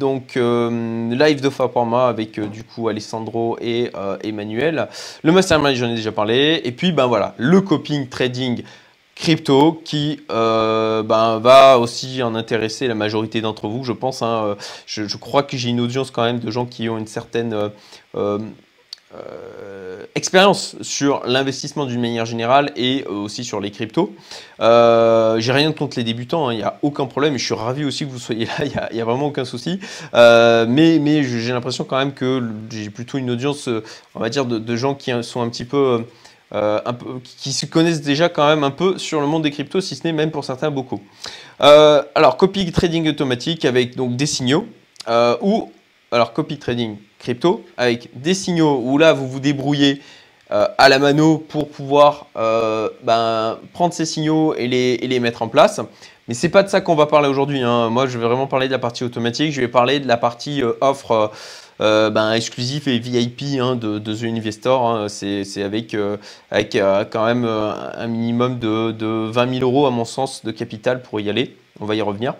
donc 0.00 0.34
live 0.36 1.40
deux 1.40 1.50
fois 1.50 1.72
par 1.72 1.84
mois 1.84 2.08
avec 2.08 2.38
du 2.40 2.64
coup 2.64 2.88
Alessandro 2.88 3.56
et 3.60 3.90
Emmanuel. 4.22 4.88
Le 5.22 5.32
mastermind, 5.32 5.76
j'en 5.76 5.88
ai 5.88 5.94
déjà 5.94 6.12
parlé. 6.12 6.60
Et 6.64 6.72
puis 6.72 6.92
ben 6.92 7.06
voilà, 7.06 7.34
le 7.36 7.60
coping 7.60 8.08
trading 8.08 8.62
crypto 9.18 9.82
qui 9.84 10.20
euh, 10.30 11.02
ben, 11.02 11.38
va 11.38 11.78
aussi 11.78 12.22
en 12.22 12.34
intéresser 12.34 12.86
la 12.86 12.94
majorité 12.94 13.40
d'entre 13.40 13.66
vous, 13.68 13.82
je 13.84 13.92
pense. 13.92 14.22
Hein. 14.22 14.56
Je, 14.86 15.16
crois 15.16 15.42
que 15.42 15.56
j'ai 15.56 15.70
une 15.70 15.80
audience 15.80 16.10
quand 16.10 16.22
même 16.24 16.38
de 16.38 16.50
gens 16.50 16.66
qui 16.66 16.88
ont 16.88 16.98
une 16.98 17.08
certaine 17.08 17.52
euh, 17.52 17.68
euh, 18.14 20.04
expérience 20.14 20.76
sur 20.82 21.22
l'investissement 21.26 21.84
d'une 21.84 22.00
manière 22.00 22.26
générale 22.26 22.72
et 22.76 23.04
aussi 23.06 23.42
sur 23.42 23.58
les 23.58 23.72
cryptos. 23.72 24.14
j'ai 24.60 25.52
rien 25.52 25.72
contre 25.72 25.98
les 25.98 26.04
débutants, 26.04 26.48
hein. 26.48 26.52
il 26.52 26.58
n'y 26.58 26.62
a 26.62 26.78
aucun 26.82 27.06
problème 27.06 27.34
et 27.34 27.38
je 27.38 27.44
suis 27.44 27.54
ravi 27.54 27.84
aussi 27.84 28.06
que 28.06 28.10
vous 28.10 28.20
soyez 28.20 28.46
là, 28.46 28.64
il 28.64 28.94
n'y 28.94 29.00
a, 29.00 29.04
vraiment 29.04 29.26
aucun 29.26 29.44
souci. 29.44 29.80
mais 30.12 30.98
mais 31.00 31.24
j'ai 31.24 31.52
l'impression 31.52 31.82
quand 31.82 31.98
même 31.98 32.12
que 32.12 32.40
j'ai 32.70 32.90
plutôt 32.90 33.18
une 33.18 33.30
audience, 33.30 33.68
on 34.14 34.20
va 34.20 34.28
dire, 34.28 34.44
de, 34.44 34.58
de, 34.58 34.76
gens 34.76 34.94
qui 34.94 35.10
sont 35.24 35.42
un 35.42 35.48
petit 35.48 35.64
peu 35.64 36.04
euh, 36.54 36.80
qui 37.22 37.52
se 37.52 37.66
connaissent 37.66 38.00
déjà 38.00 38.30
quand 38.30 38.48
même 38.48 38.64
un 38.64 38.70
peu 38.70 38.96
sur 38.96 39.20
le 39.20 39.26
monde 39.26 39.42
des 39.42 39.50
cryptos, 39.50 39.82
si 39.82 39.96
ce 39.96 40.04
n'est 40.04 40.14
même 40.14 40.30
pour 40.30 40.46
certains 40.46 40.70
beaucoup. 40.70 41.02
Euh, 41.60 42.02
alors, 42.14 42.38
copy 42.38 42.72
trading 42.72 43.06
automatique 43.06 43.66
avec 43.66 43.96
donc 43.96 44.16
des 44.16 44.24
signaux, 44.24 44.66
euh, 45.08 45.36
ou 45.42 45.70
alors 46.10 46.32
copy 46.32 46.58
trading 46.58 46.96
crypto 47.18 47.66
avec 47.76 48.08
des 48.18 48.32
signaux 48.32 48.80
où 48.82 48.96
là 48.96 49.12
vous 49.12 49.28
vous 49.28 49.40
débrouillez 49.40 50.00
à 50.50 50.88
la 50.88 50.98
mano 50.98 51.36
pour 51.36 51.68
pouvoir 51.68 52.28
ben, 52.34 53.58
prendre 53.74 53.92
ces 53.92 54.06
signaux 54.06 54.54
et 54.54 54.66
les, 54.66 54.98
et 55.02 55.06
les, 55.06 55.20
mettre 55.20 55.42
en 55.42 55.48
place. 55.48 55.82
Mais 56.26 56.32
c'est 56.32 56.48
pas 56.48 56.62
de 56.62 56.70
ça 56.70 56.80
qu'on 56.80 56.94
va 56.94 57.04
parler 57.04 57.28
aujourd'hui. 57.28 57.60
Hein. 57.60 57.90
Moi, 57.90 58.06
je 58.06 58.16
vais 58.16 58.24
vraiment 58.24 58.46
parler 58.46 58.66
de 58.68 58.72
la 58.72 58.78
partie 58.78 59.04
automatique. 59.04 59.52
Je 59.52 59.60
vais 59.60 59.68
parler 59.68 60.00
de 60.00 60.08
la 60.08 60.16
partie 60.16 60.62
offre 60.80 61.30
euh, 61.80 62.10
ben, 62.10 62.32
exclusif 62.32 62.88
et 62.88 62.98
VIP 62.98 63.60
hein, 63.60 63.76
de, 63.76 63.98
The 63.98 64.24
Investor. 64.24 64.86
Hein. 64.86 65.08
c'est 65.08 65.62
avec, 65.62 65.94
euh, 65.94 66.16
avec 66.50 66.74
euh, 66.74 67.04
quand 67.08 67.24
même 67.24 67.44
un 67.44 68.06
minimum 68.06 68.58
de, 68.58 68.92
de 68.92 69.30
20 69.30 69.58
000 69.58 69.64
euros, 69.64 69.86
à 69.86 69.90
mon 69.90 70.04
sens, 70.04 70.44
de 70.44 70.50
capital 70.50 71.02
pour 71.02 71.20
y 71.20 71.30
aller. 71.30 71.56
On 71.80 71.86
va 71.86 71.94
y 71.94 72.02
revenir. 72.02 72.34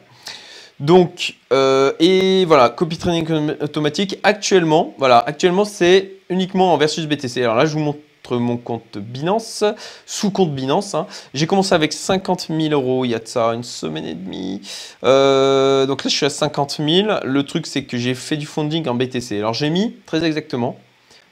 Donc, 0.80 1.34
et 1.50 2.44
voilà, 2.46 2.68
copy 2.68 2.98
training 2.98 3.52
automatique. 3.60 4.18
Actuellement, 4.22 4.94
voilà, 4.98 5.18
actuellement, 5.18 5.64
c'est 5.64 6.12
uniquement 6.28 6.72
en 6.72 6.76
versus 6.76 7.06
BTC. 7.06 7.42
Alors 7.42 7.56
là, 7.56 7.66
je 7.66 7.72
vous 7.72 7.80
montre 7.80 7.98
mon 8.36 8.56
compte 8.56 8.98
Binance, 8.98 9.64
sous 10.06 10.30
compte 10.30 10.54
Binance. 10.54 10.94
Hein. 10.94 11.06
J'ai 11.34 11.46
commencé 11.46 11.74
avec 11.74 11.92
50 11.92 12.48
000 12.48 12.72
euros 12.72 13.04
il 13.04 13.10
y 13.10 13.14
a 13.14 13.18
de 13.18 13.26
ça 13.26 13.48
une 13.54 13.64
semaine 13.64 14.04
et 14.04 14.14
demie. 14.14 14.60
Euh, 15.04 15.86
donc 15.86 16.04
là, 16.04 16.10
je 16.10 16.16
suis 16.16 16.26
à 16.26 16.30
50 16.30 16.80
000. 16.84 17.08
Le 17.24 17.42
truc, 17.42 17.66
c'est 17.66 17.84
que 17.84 17.96
j'ai 17.96 18.14
fait 18.14 18.36
du 18.36 18.46
funding 18.46 18.86
en 18.88 18.94
BTC. 18.94 19.38
Alors 19.38 19.54
j'ai 19.54 19.70
mis, 19.70 19.96
très 20.06 20.24
exactement, 20.24 20.76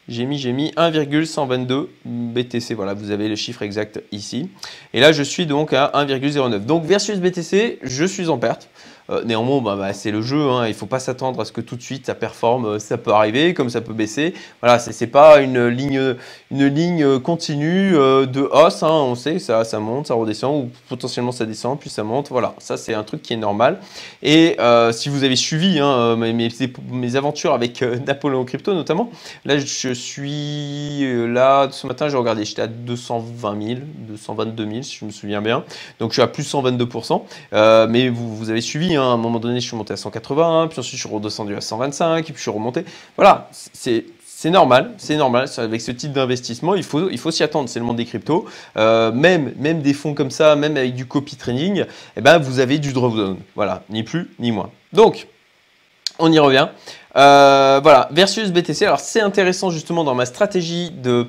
j'ai 0.09 0.25
mis, 0.25 0.38
j'ai 0.38 0.53
mis 0.53 0.73
1,122 0.76 1.91
BTC. 2.05 2.75
Voilà, 2.75 2.95
vous 2.95 3.11
avez 3.11 3.29
le 3.29 3.37
chiffre 3.37 3.62
exact 3.62 4.00
ici. 4.12 4.49
Et 4.95 5.00
là, 5.00 5.12
je 5.12 5.23
suis 5.23 5.47
donc 5.47 5.73
à 5.73 5.91
1,09. 5.95 6.61
Donc 6.61 6.85
versus 6.85 7.19
BTC, 7.19 7.81
je 7.83 8.05
suis 8.05 8.29
en 8.29 8.38
perte. 8.38 8.69
Euh, 9.11 9.23
néanmoins, 9.25 9.61
bah, 9.61 9.77
bah, 9.77 9.93
c'est 9.93 10.11
le 10.11 10.23
jeu. 10.23 10.51
Hein. 10.51 10.67
il 10.67 10.71
ne 10.71 10.75
faut 10.75 10.87
pas 10.87 10.99
s'attendre 10.99 11.41
à 11.41 11.45
ce 11.45 11.53
que 11.53 11.61
tout 11.61 11.77
de 11.77 11.83
suite 11.83 12.07
ça 12.07 12.15
performe. 12.15 12.67
Euh, 12.67 12.79
ça 12.79 12.99
peut 12.99 13.13
arriver, 13.13 13.55
comme 13.55 13.71
ça 13.71 13.81
peut 13.81 13.93
baisser. 13.93 14.35
Voilà, 14.61 14.79
c'est 14.79 14.99
n'est 15.01 15.07
pas 15.07 15.41
une 15.41 15.69
ligne, 15.69 16.17
ligne 16.51 17.19
continue 17.21 17.97
euh, 17.97 18.27
de 18.27 18.43
hausse. 18.43 18.83
Hein. 18.83 18.91
on 18.91 19.15
sait, 19.15 19.39
ça, 19.39 19.65
ça 19.65 19.79
monte, 19.79 20.09
ça 20.09 20.15
redescend, 20.15 20.65
ou 20.65 20.71
potentiellement 20.89 21.33
ça 21.33 21.47
descend, 21.47 21.79
puis 21.79 21.91
ça 21.91 22.03
monte. 22.03 22.31
Voilà, 22.31 22.55
ça 22.59 22.77
c'est 22.77 22.95
un 22.95 23.05
truc 23.05 23.23
qui 23.23 23.33
est 23.33 23.39
normal. 23.39 23.79
Et 24.23 24.57
si 24.93 25.09
vous 25.09 25.25
avez 25.25 25.37
suivi 25.37 25.79
hein, 25.79 26.17
mes, 26.17 27.17
aventures 27.17 27.55
avec 27.55 27.83
Napoléon 28.07 28.45
Crypto 28.45 28.75
notamment, 28.75 29.11
là 29.45 29.59
je 29.59 29.93
suis 29.93 31.05
là 31.29 31.69
ce 31.71 31.87
matin, 31.87 32.09
j'ai 32.09 32.17
regardé, 32.17 32.45
j'étais 32.45 32.63
à 32.63 32.67
220 32.67 33.63
000, 33.63 33.81
222 34.09 34.71
000 34.71 34.83
si 34.83 34.97
je 35.01 35.05
me 35.05 35.11
souviens 35.11 35.41
bien. 35.41 35.65
Donc 36.01 36.11
je 36.11 36.15
suis 36.15 36.23
à 36.23 36.27
plus 36.27 36.43
122%. 36.43 37.23
mais 37.89 38.09
vous 38.09 38.51
avez 38.51 38.61
suivi 38.61 38.96
Hein. 38.97 39.03
À 39.03 39.12
un 39.12 39.17
moment 39.17 39.38
donné, 39.38 39.61
je 39.61 39.67
suis 39.67 39.76
monté 39.76 39.93
à 39.93 39.97
180, 39.97 40.69
puis 40.69 40.81
ensuite 40.81 40.97
je 41.00 41.07
suis 41.07 41.15
redescendu 41.15 41.55
à 41.55 41.61
125, 41.61 42.19
et 42.19 42.23
puis 42.23 42.35
je 42.37 42.43
suis 42.43 42.50
remonté. 42.50 42.85
Voilà, 43.17 43.49
c'est 43.53 44.07
c'est 44.38 44.50
normal, 44.50 44.93
c'est 44.99 45.17
normal. 45.17 45.49
Avec 45.57 45.81
ce 45.81 45.91
type 45.91 46.12
d'investissement, 46.12 46.75
il 46.75 46.83
faut, 46.83 47.09
il 47.09 47.17
faut 47.17 47.31
s'y 47.31 47.43
attendre. 47.43 47.71
C'est 47.71 47.79
le 47.79 47.87
monde 47.87 47.97
des 47.97 48.05
cryptos. 48.05 48.45
Euh, 48.76 49.11
même, 49.11 49.55
même 49.57 49.81
des 49.81 49.95
fonds 49.95 50.12
comme 50.12 50.31
ça, 50.31 50.57
même 50.57 50.76
avec 50.76 50.95
du 50.95 51.07
copy 51.07 51.37
trading, 51.37 51.87
eh 52.19 52.21
ben, 52.21 52.37
vous 52.37 52.61
avez 52.61 52.79
du 52.79 52.93
drawdown. 52.93 53.38
Voilà, 53.55 53.83
ni 53.88 54.03
plus 54.03 54.31
ni 54.38 54.53
moins. 54.53 54.69
Donc, 54.93 55.26
on 56.19 56.31
y 56.31 56.38
revient. 56.38 56.69
Euh, 57.17 57.81
voilà, 57.83 58.11
versus 58.12 58.53
BTC. 58.53 58.85
Alors, 58.85 59.00
c'est 59.00 59.23
intéressant 59.23 59.71
justement 59.71 60.05
dans 60.05 60.15
ma 60.15 60.26
stratégie 60.26 60.91
de 60.91 61.29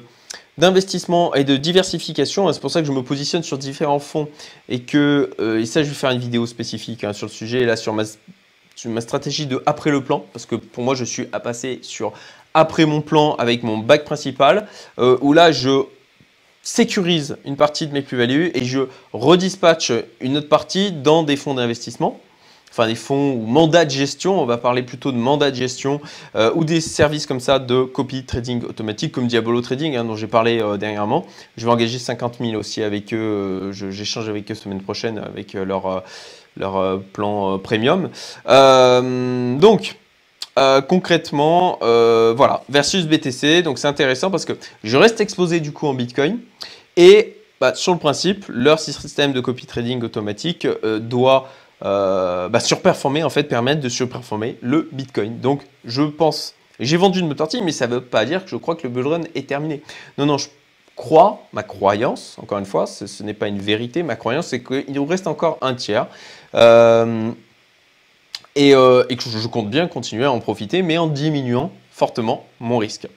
d'investissement 0.57 1.33
et 1.35 1.43
de 1.43 1.55
diversification. 1.57 2.51
C'est 2.51 2.59
pour 2.59 2.71
ça 2.71 2.81
que 2.81 2.87
je 2.87 2.91
me 2.91 3.03
positionne 3.03 3.43
sur 3.43 3.57
différents 3.57 3.99
fonds 3.99 4.27
et 4.69 4.81
que, 4.81 5.29
et 5.59 5.65
ça, 5.65 5.83
je 5.83 5.89
vais 5.89 5.95
faire 5.95 6.11
une 6.11 6.19
vidéo 6.19 6.45
spécifique 6.45 7.03
hein, 7.03 7.13
sur 7.13 7.27
le 7.27 7.31
sujet, 7.31 7.65
là, 7.65 7.75
sur 7.75 7.93
ma, 7.93 8.03
sur 8.77 8.91
ma 8.91 9.01
stratégie 9.01 9.47
de 9.47 9.61
après 9.65 9.91
le 9.91 10.03
plan, 10.03 10.23
parce 10.33 10.45
que 10.45 10.55
pour 10.55 10.83
moi, 10.83 10.95
je 10.95 11.03
suis 11.03 11.27
à 11.31 11.39
passer 11.39 11.79
sur 11.81 12.13
après 12.53 12.85
mon 12.85 13.01
plan 13.01 13.35
avec 13.35 13.63
mon 13.63 13.77
bac 13.77 14.05
principal, 14.05 14.67
euh, 14.99 15.17
où 15.21 15.33
là, 15.33 15.51
je 15.51 15.83
sécurise 16.63 17.37
une 17.45 17.55
partie 17.55 17.87
de 17.87 17.93
mes 17.93 18.01
plus-values 18.01 18.51
et 18.53 18.65
je 18.65 18.81
redispatche 19.13 19.91
une 20.19 20.37
autre 20.37 20.49
partie 20.49 20.91
dans 20.91 21.23
des 21.23 21.37
fonds 21.37 21.53
d'investissement 21.53 22.19
enfin 22.77 22.87
des 22.87 22.95
fonds 22.95 23.33
ou 23.33 23.45
mandats 23.45 23.85
de 23.85 23.89
gestion, 23.89 24.41
on 24.41 24.45
va 24.45 24.57
parler 24.57 24.83
plutôt 24.83 25.11
de 25.11 25.17
mandats 25.17 25.51
de 25.51 25.55
gestion 25.55 25.99
euh, 26.35 26.51
ou 26.55 26.63
des 26.63 26.81
services 26.81 27.25
comme 27.25 27.39
ça 27.39 27.59
de 27.59 27.83
copy 27.83 28.23
trading 28.23 28.63
automatique 28.63 29.11
comme 29.11 29.27
Diabolo 29.27 29.61
Trading 29.61 29.95
hein, 29.95 30.03
dont 30.03 30.15
j'ai 30.15 30.27
parlé 30.27 30.61
euh, 30.61 30.77
dernièrement. 30.77 31.25
Je 31.57 31.65
vais 31.65 31.71
engager 31.71 31.99
50 31.99 32.37
000 32.39 32.53
aussi 32.53 32.83
avec 32.83 33.13
eux, 33.13 33.71
j'échange 33.71 34.29
avec 34.29 34.51
eux 34.51 34.55
semaine 34.55 34.81
prochaine 34.81 35.17
avec 35.17 35.53
leur, 35.53 36.03
plan 37.13 37.59
premium. 37.59 38.09
donc, 38.45 39.95
euh, 40.57 40.81
concrètement, 40.81 41.77
euh, 41.83 42.33
voilà, 42.35 42.63
versus 42.69 43.05
BTC. 43.05 43.61
Donc 43.61 43.77
c'est 43.77 43.87
intéressant 43.87 44.31
parce 44.31 44.45
que 44.45 44.53
je 44.83 44.97
reste 44.97 45.21
exposé 45.21 45.59
du 45.59 45.71
coup 45.71 45.87
en 45.87 45.93
Bitcoin. 45.93 46.39
Et 46.95 47.35
bah, 47.61 47.75
sur 47.75 47.93
le 47.93 47.99
principe, 47.99 48.45
leur 48.49 48.79
système 48.79 49.33
de 49.33 49.39
copy 49.39 49.67
trading 49.67 50.01
automatique 50.01 50.65
euh, 50.65 50.99
doit 50.99 51.49
bah, 51.81 52.59
surperformer, 52.59 53.23
en 53.23 53.29
fait, 53.29 53.43
permettre 53.43 53.81
de 53.81 53.89
surperformer 53.89 54.57
le 54.61 54.89
Bitcoin. 54.91 55.39
Donc 55.39 55.61
je 55.85 56.03
pense, 56.03 56.55
j'ai 56.79 56.97
vendu 56.97 57.19
une 57.19 57.33
tortille, 57.33 57.61
mais 57.61 57.71
ça 57.71 57.87
ne 57.87 57.95
veut 57.95 58.01
pas 58.01 58.25
dire 58.25 58.43
que 58.43 58.49
je 58.49 58.55
crois 58.55 58.75
que 58.75 58.83
le 58.83 58.89
bull 58.89 59.07
run 59.07 59.21
est 59.35 59.47
terminé. 59.47 59.81
Non, 60.17 60.25
non, 60.25 60.37
je 60.37 60.47
crois, 60.95 61.43
ma 61.53 61.63
croyance, 61.63 62.35
encore 62.41 62.57
une 62.57 62.65
fois, 62.65 62.87
ce, 62.87 63.23
n'est 63.23 63.33
pas 63.33 63.47
une 63.47 63.59
vérité, 63.59 64.03
ma 64.03 64.15
croyance, 64.15 64.47
c'est 64.47 64.63
qu'il 64.63 64.93
nous 64.93 65.05
reste 65.05 65.27
encore 65.27 65.57
un 65.61 65.75
tiers. 65.75 66.07
Euh, 66.55 67.31
et, 68.55 68.71
que 68.71 69.29
je 69.29 69.47
compte 69.47 69.69
bien 69.69 69.87
continuer 69.87 70.25
à 70.25 70.31
en 70.31 70.39
profiter, 70.39 70.81
mais 70.81 70.97
en 70.97 71.07
diminuant 71.07 71.71
fortement 71.91 72.45
mon 72.59 72.77
risque. 72.77 73.07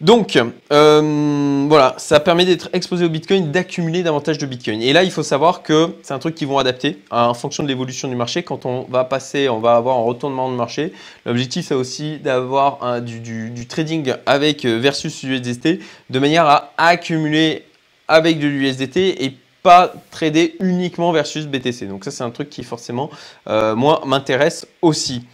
Donc, 0.00 0.38
euh, 0.72 1.66
voilà, 1.68 1.94
ça 1.98 2.20
permet 2.20 2.44
d'être 2.44 2.70
exposé 2.72 3.04
au 3.04 3.08
Bitcoin, 3.08 3.50
d'accumuler 3.50 4.04
davantage 4.04 4.38
de 4.38 4.46
Bitcoin. 4.46 4.80
Et 4.80 4.92
là, 4.92 5.02
il 5.02 5.10
faut 5.10 5.24
savoir 5.24 5.64
que 5.64 5.96
c'est 6.02 6.14
un 6.14 6.20
truc 6.20 6.36
qu'ils 6.36 6.46
vont 6.46 6.58
adapter 6.58 6.98
en 7.10 7.34
fonction 7.34 7.64
de 7.64 7.68
l'évolution 7.68 8.06
du 8.06 8.14
marché. 8.14 8.44
Quand 8.44 8.64
on 8.64 8.82
va 8.88 9.02
passer, 9.02 9.48
on 9.48 9.58
va 9.58 9.74
avoir 9.74 9.96
un 9.96 10.02
retournement 10.02 10.50
de 10.52 10.56
marché. 10.56 10.92
L'objectif, 11.26 11.66
c'est 11.66 11.74
aussi 11.74 12.18
d'avoir 12.18 13.02
du, 13.02 13.66
trading 13.66 14.14
avec 14.24 14.64
euh, 14.64 14.78
versus 14.78 15.20
USDT 15.24 15.80
de 16.10 16.18
manière 16.20 16.46
à 16.46 16.70
accumuler 16.76 17.64
avec 18.06 18.38
de 18.38 18.46
l'USDT 18.46 19.24
et 19.24 19.36
pas 19.64 19.92
trader 20.12 20.54
uniquement 20.60 21.10
versus 21.10 21.46
BTC. 21.46 21.86
Donc 21.86 22.04
ça, 22.04 22.12
c'est 22.12 22.22
un 22.22 22.30
truc 22.30 22.50
qui 22.50 22.62
forcément, 22.62 23.10
euh, 23.48 23.74
moi, 23.74 24.02
m'intéresse 24.06 24.66
aussi. 24.80 25.24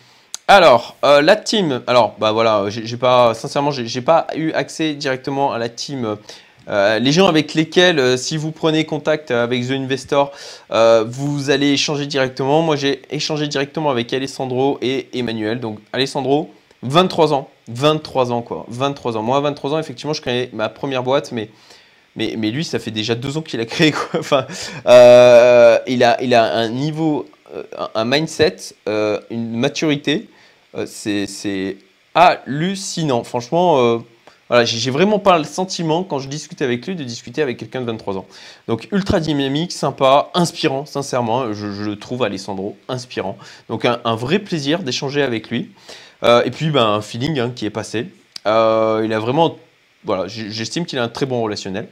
Alors, 0.46 0.96
euh, 1.04 1.22
la 1.22 1.36
team, 1.36 1.82
alors, 1.86 2.14
bah 2.18 2.32
voilà, 2.32 2.64
j'ai 2.68 2.96
pas, 2.96 3.32
sincèrement, 3.32 3.70
j'ai 3.70 4.00
pas 4.02 4.26
eu 4.36 4.52
accès 4.52 4.94
directement 4.94 5.52
à 5.52 5.58
la 5.58 5.70
team. 5.70 6.16
Euh, 6.68 6.98
les 6.98 7.12
gens 7.12 7.28
avec 7.28 7.54
lesquels, 7.54 8.18
si 8.18 8.36
vous 8.36 8.52
prenez 8.52 8.84
contact 8.84 9.30
avec 9.30 9.66
The 9.66 9.72
Investor, 9.72 10.32
vous 11.06 11.50
allez 11.50 11.72
échanger 11.72 12.06
directement. 12.06 12.60
Moi, 12.62 12.76
j'ai 12.76 13.02
échangé 13.10 13.48
directement 13.48 13.90
avec 13.90 14.12
Alessandro 14.12 14.78
et 14.82 15.08
Emmanuel. 15.18 15.60
Donc, 15.60 15.78
Alessandro, 15.92 16.50
23 16.82 17.32
ans. 17.32 17.48
23 17.68 18.32
ans, 18.32 18.42
quoi. 18.42 18.66
23 18.68 19.16
ans. 19.16 19.22
Moi, 19.22 19.40
23 19.40 19.74
ans, 19.74 19.78
effectivement, 19.78 20.12
je 20.12 20.20
créais 20.20 20.50
ma 20.52 20.68
première 20.68 21.02
boîte, 21.02 21.32
mais 21.32 21.48
mais, 22.16 22.50
lui, 22.50 22.64
ça 22.64 22.78
fait 22.78 22.90
déjà 22.90 23.14
deux 23.14 23.36
ans 23.36 23.42
qu'il 23.42 23.60
a 23.60 23.64
créé. 23.64 23.92
Quoi. 23.92 24.04
Enfin, 24.20 24.46
euh, 24.86 25.78
il, 25.86 26.04
a, 26.04 26.16
un 26.54 26.68
niveau, 26.68 27.26
euh, 27.54 27.64
un 27.94 28.04
mindset, 28.04 28.56
euh, 28.88 29.20
une 29.30 29.56
maturité. 29.56 30.28
C'est 30.86 31.76
hallucinant. 32.14 33.24
Franchement, 33.24 34.02
voilà, 34.48 34.64
j'ai 34.64 34.90
vraiment 34.90 35.18
pas 35.18 35.38
le 35.38 35.44
sentiment, 35.44 36.04
quand 36.04 36.18
je 36.18 36.28
discute 36.28 36.62
avec 36.62 36.86
lui, 36.86 36.94
de 36.94 37.04
discuter 37.04 37.42
avec 37.42 37.56
quelqu'un 37.56 37.80
de 37.80 37.86
23 37.86 38.18
ans. 38.18 38.26
Donc, 38.68 38.88
ultra 38.92 39.20
dynamique, 39.20 39.72
sympa, 39.72 40.30
inspirant, 40.34 40.86
sincèrement. 40.86 41.52
Je, 41.52 41.66
le 41.66 41.96
trouve, 41.96 42.22
Alessandro, 42.22 42.76
inspirant. 42.88 43.36
Donc, 43.68 43.84
un, 43.84 44.14
vrai 44.14 44.38
plaisir 44.38 44.80
d'échanger 44.80 45.22
avec 45.22 45.50
lui. 45.50 45.70
et 46.22 46.50
puis, 46.50 46.70
ben, 46.70 46.86
un 46.86 47.00
feeling 47.00 47.38
hein, 47.38 47.52
qui 47.54 47.66
est 47.66 47.70
passé. 47.70 48.06
il 48.46 48.50
a 48.50 49.18
vraiment, 49.18 49.56
voilà, 50.04 50.28
j'estime 50.28 50.86
qu'il 50.86 50.98
a 50.98 51.02
un 51.02 51.08
très 51.08 51.26
bon 51.26 51.42
relationnel. 51.42 51.88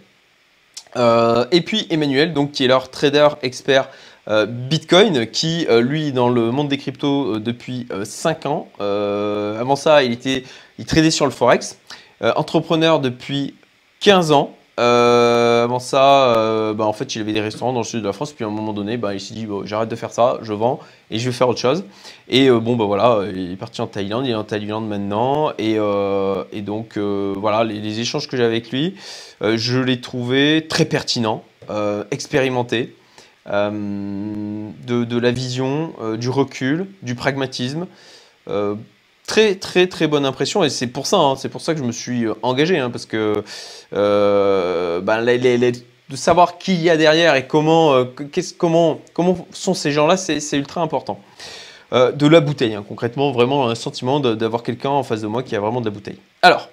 Euh, 0.97 1.47
et 1.51 1.62
puis 1.62 1.87
Emmanuel, 1.91 2.33
donc, 2.33 2.53
qui 2.53 2.65
est 2.65 2.69
leur 2.69 2.91
trader 2.91 3.29
expert 3.43 3.85
euh, 3.85 3.89
Bitcoin, 4.29 5.26
qui, 5.26 5.67
euh, 5.69 5.81
lui, 5.81 6.12
dans 6.12 6.29
le 6.29 6.50
monde 6.50 6.69
des 6.69 6.79
cryptos 6.79 7.38
depuis 7.38 7.88
5 8.05 8.47
ans. 8.47 8.69
avant 8.79 9.76
ça, 9.76 10.02
il, 10.02 10.12
était, 10.12 10.45
il 10.79 10.87
tradait 10.87 11.11
sur 11.11 11.25
le 11.25 11.33
Forex. 11.33 11.79
entrepreneur 12.21 13.00
depuis 13.00 13.55
15 14.00 14.33
ans. 14.33 14.55
avant 14.76 15.79
ça, 15.79 16.73
bah, 16.75 16.85
en 16.85 16.93
fait, 16.93 17.14
il 17.17 17.23
avait 17.23 17.33
des 17.33 17.41
restaurants 17.41 17.73
dans 17.73 17.81
le 17.81 17.85
sud 17.85 18.00
de 18.00 18.07
la 18.07 18.12
France. 18.12 18.33
Puis 18.33 18.45
à 18.45 18.49
un 18.49 18.50
moment 18.50 18.73
donné, 18.73 18.97
bah, 18.97 19.14
il 19.14 19.21
s'est 19.21 19.35
dit 19.35 19.47
j'arrête 19.64 19.88
de 19.88 19.97
faire 19.97 20.12
ça, 20.12 20.38
je 20.43 20.52
vends 20.52 20.79
et 21.11 21.19
je 21.19 21.29
vais 21.29 21.33
faire 21.33 21.49
autre 21.49 21.61
chose. 21.61 21.85
Et 22.29 22.49
bon, 22.49 22.76
bah 22.76 22.85
voilà, 22.85 23.23
il 23.35 23.52
est 23.52 23.57
parti 23.57 23.81
en 23.81 23.87
Thaïlande, 23.87 24.26
il 24.26 24.31
est 24.31 24.35
en 24.35 24.45
Thaïlande 24.45 24.88
maintenant. 24.88 25.52
Et, 25.59 25.75
donc, 26.62 26.97
voilà, 26.97 27.64
les, 27.64 28.00
échanges 28.00 28.29
que 28.29 28.37
j'ai 28.37 28.45
avec 28.45 28.71
lui, 28.71 28.95
euh, 29.43 29.57
je 29.57 29.79
l'ai 29.79 30.00
trouvé 30.00 30.67
très 30.69 30.85
pertinent, 30.85 31.43
euh, 31.71 32.05
euh, 33.49 34.71
de, 34.87 35.19
la 35.19 35.31
vision, 35.31 35.93
du 36.19 36.29
recul, 36.29 36.87
du 37.03 37.15
pragmatisme. 37.15 37.87
Très 39.25 39.55
très 39.55 39.87
très 39.87 40.09
bonne 40.09 40.27
impression 40.27 40.65
et 40.65 40.69
c'est 40.69 40.89
pour 40.89 41.07
ça 41.07 41.17
hein, 41.17 41.37
c'est 41.37 41.49
pour 41.49 41.61
ça 41.61 41.75
que 41.75 41.79
je 41.79 41.85
me 41.85 41.93
suis 41.93 42.25
engagé 42.43 42.79
hein, 42.79 42.91
parce 42.91 43.07
que 43.07 43.45
ben, 43.93 45.25
de 45.25 46.17
savoir 46.17 46.59
qui 46.59 46.75
il 46.75 46.83
y 46.83 46.91
a 46.91 46.97
derrière 46.97 47.37
et 47.37 47.47
comment 47.47 48.05
comment 48.59 49.01
comment 49.13 49.47
sont 49.53 49.75
ces 49.75 49.93
gens 49.93 50.09
là 50.09 50.17
c'est 50.17 50.57
ultra 50.57 50.83
important. 50.83 51.21
De 51.93 52.27
la 52.27 52.41
bouteille 52.41 52.75
hein, 52.75 52.85
concrètement 52.87 53.31
vraiment 53.31 53.69
un 53.69 53.77
sentiment 53.77 54.19
d'avoir 54.19 54.65
quelqu'un 54.65 54.91
en 54.91 55.05
face 55.05 55.21
de 55.21 55.29
moi 55.29 55.45
qui 55.45 55.55
a 55.55 55.61
vraiment 55.61 55.81
de 55.81 55.87
la 55.87 55.93
bouteille. 55.93 56.19
Alors 56.43 56.69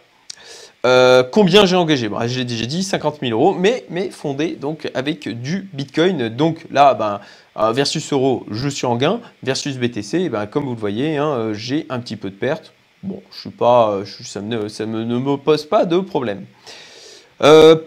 euh, 0.86 1.24
combien 1.24 1.66
j'ai 1.66 1.76
engagé? 1.76 2.08
Bah, 2.08 2.28
J'ai 2.28 2.46
dit 2.46 2.84
50 2.84 3.18
000 3.22 3.32
euros, 3.32 3.54
mais, 3.54 3.86
mais 3.90 4.10
fondé 4.10 4.58
donc 4.60 4.90
avec 4.94 5.28
du 5.28 5.70
Bitcoin. 5.74 6.30
Donc 6.30 6.66
là, 6.72 6.94
ben, 6.94 7.20
euh, 7.58 7.72
versus 7.72 8.14
euro, 8.14 8.46
je 8.50 8.70
suis 8.70 8.86
en 8.86 8.96
gain. 8.96 9.20
Versus 9.44 9.78
BTC, 9.78 10.30
ben, 10.30 10.46
comme 10.48 10.66
vous 10.66 10.74
le 10.74 10.80
voyez, 10.80 11.18
hein, 11.18 11.28
euh, 11.28 11.54
j'ai 11.54 11.86
un 11.90 12.00
petit 12.00 12.16
peu 12.16 12.30
de 12.30 12.36
perte. 12.36 12.72
Bon, 13.04 13.22
je 13.32 13.40
suis 13.40 13.50
pas, 13.50 14.00
ça, 14.24 14.42
ne 14.42 14.58
me 14.58 15.38
pose 15.38 15.66
pas 15.66 15.86
de 15.86 16.00
problème. 16.00 16.46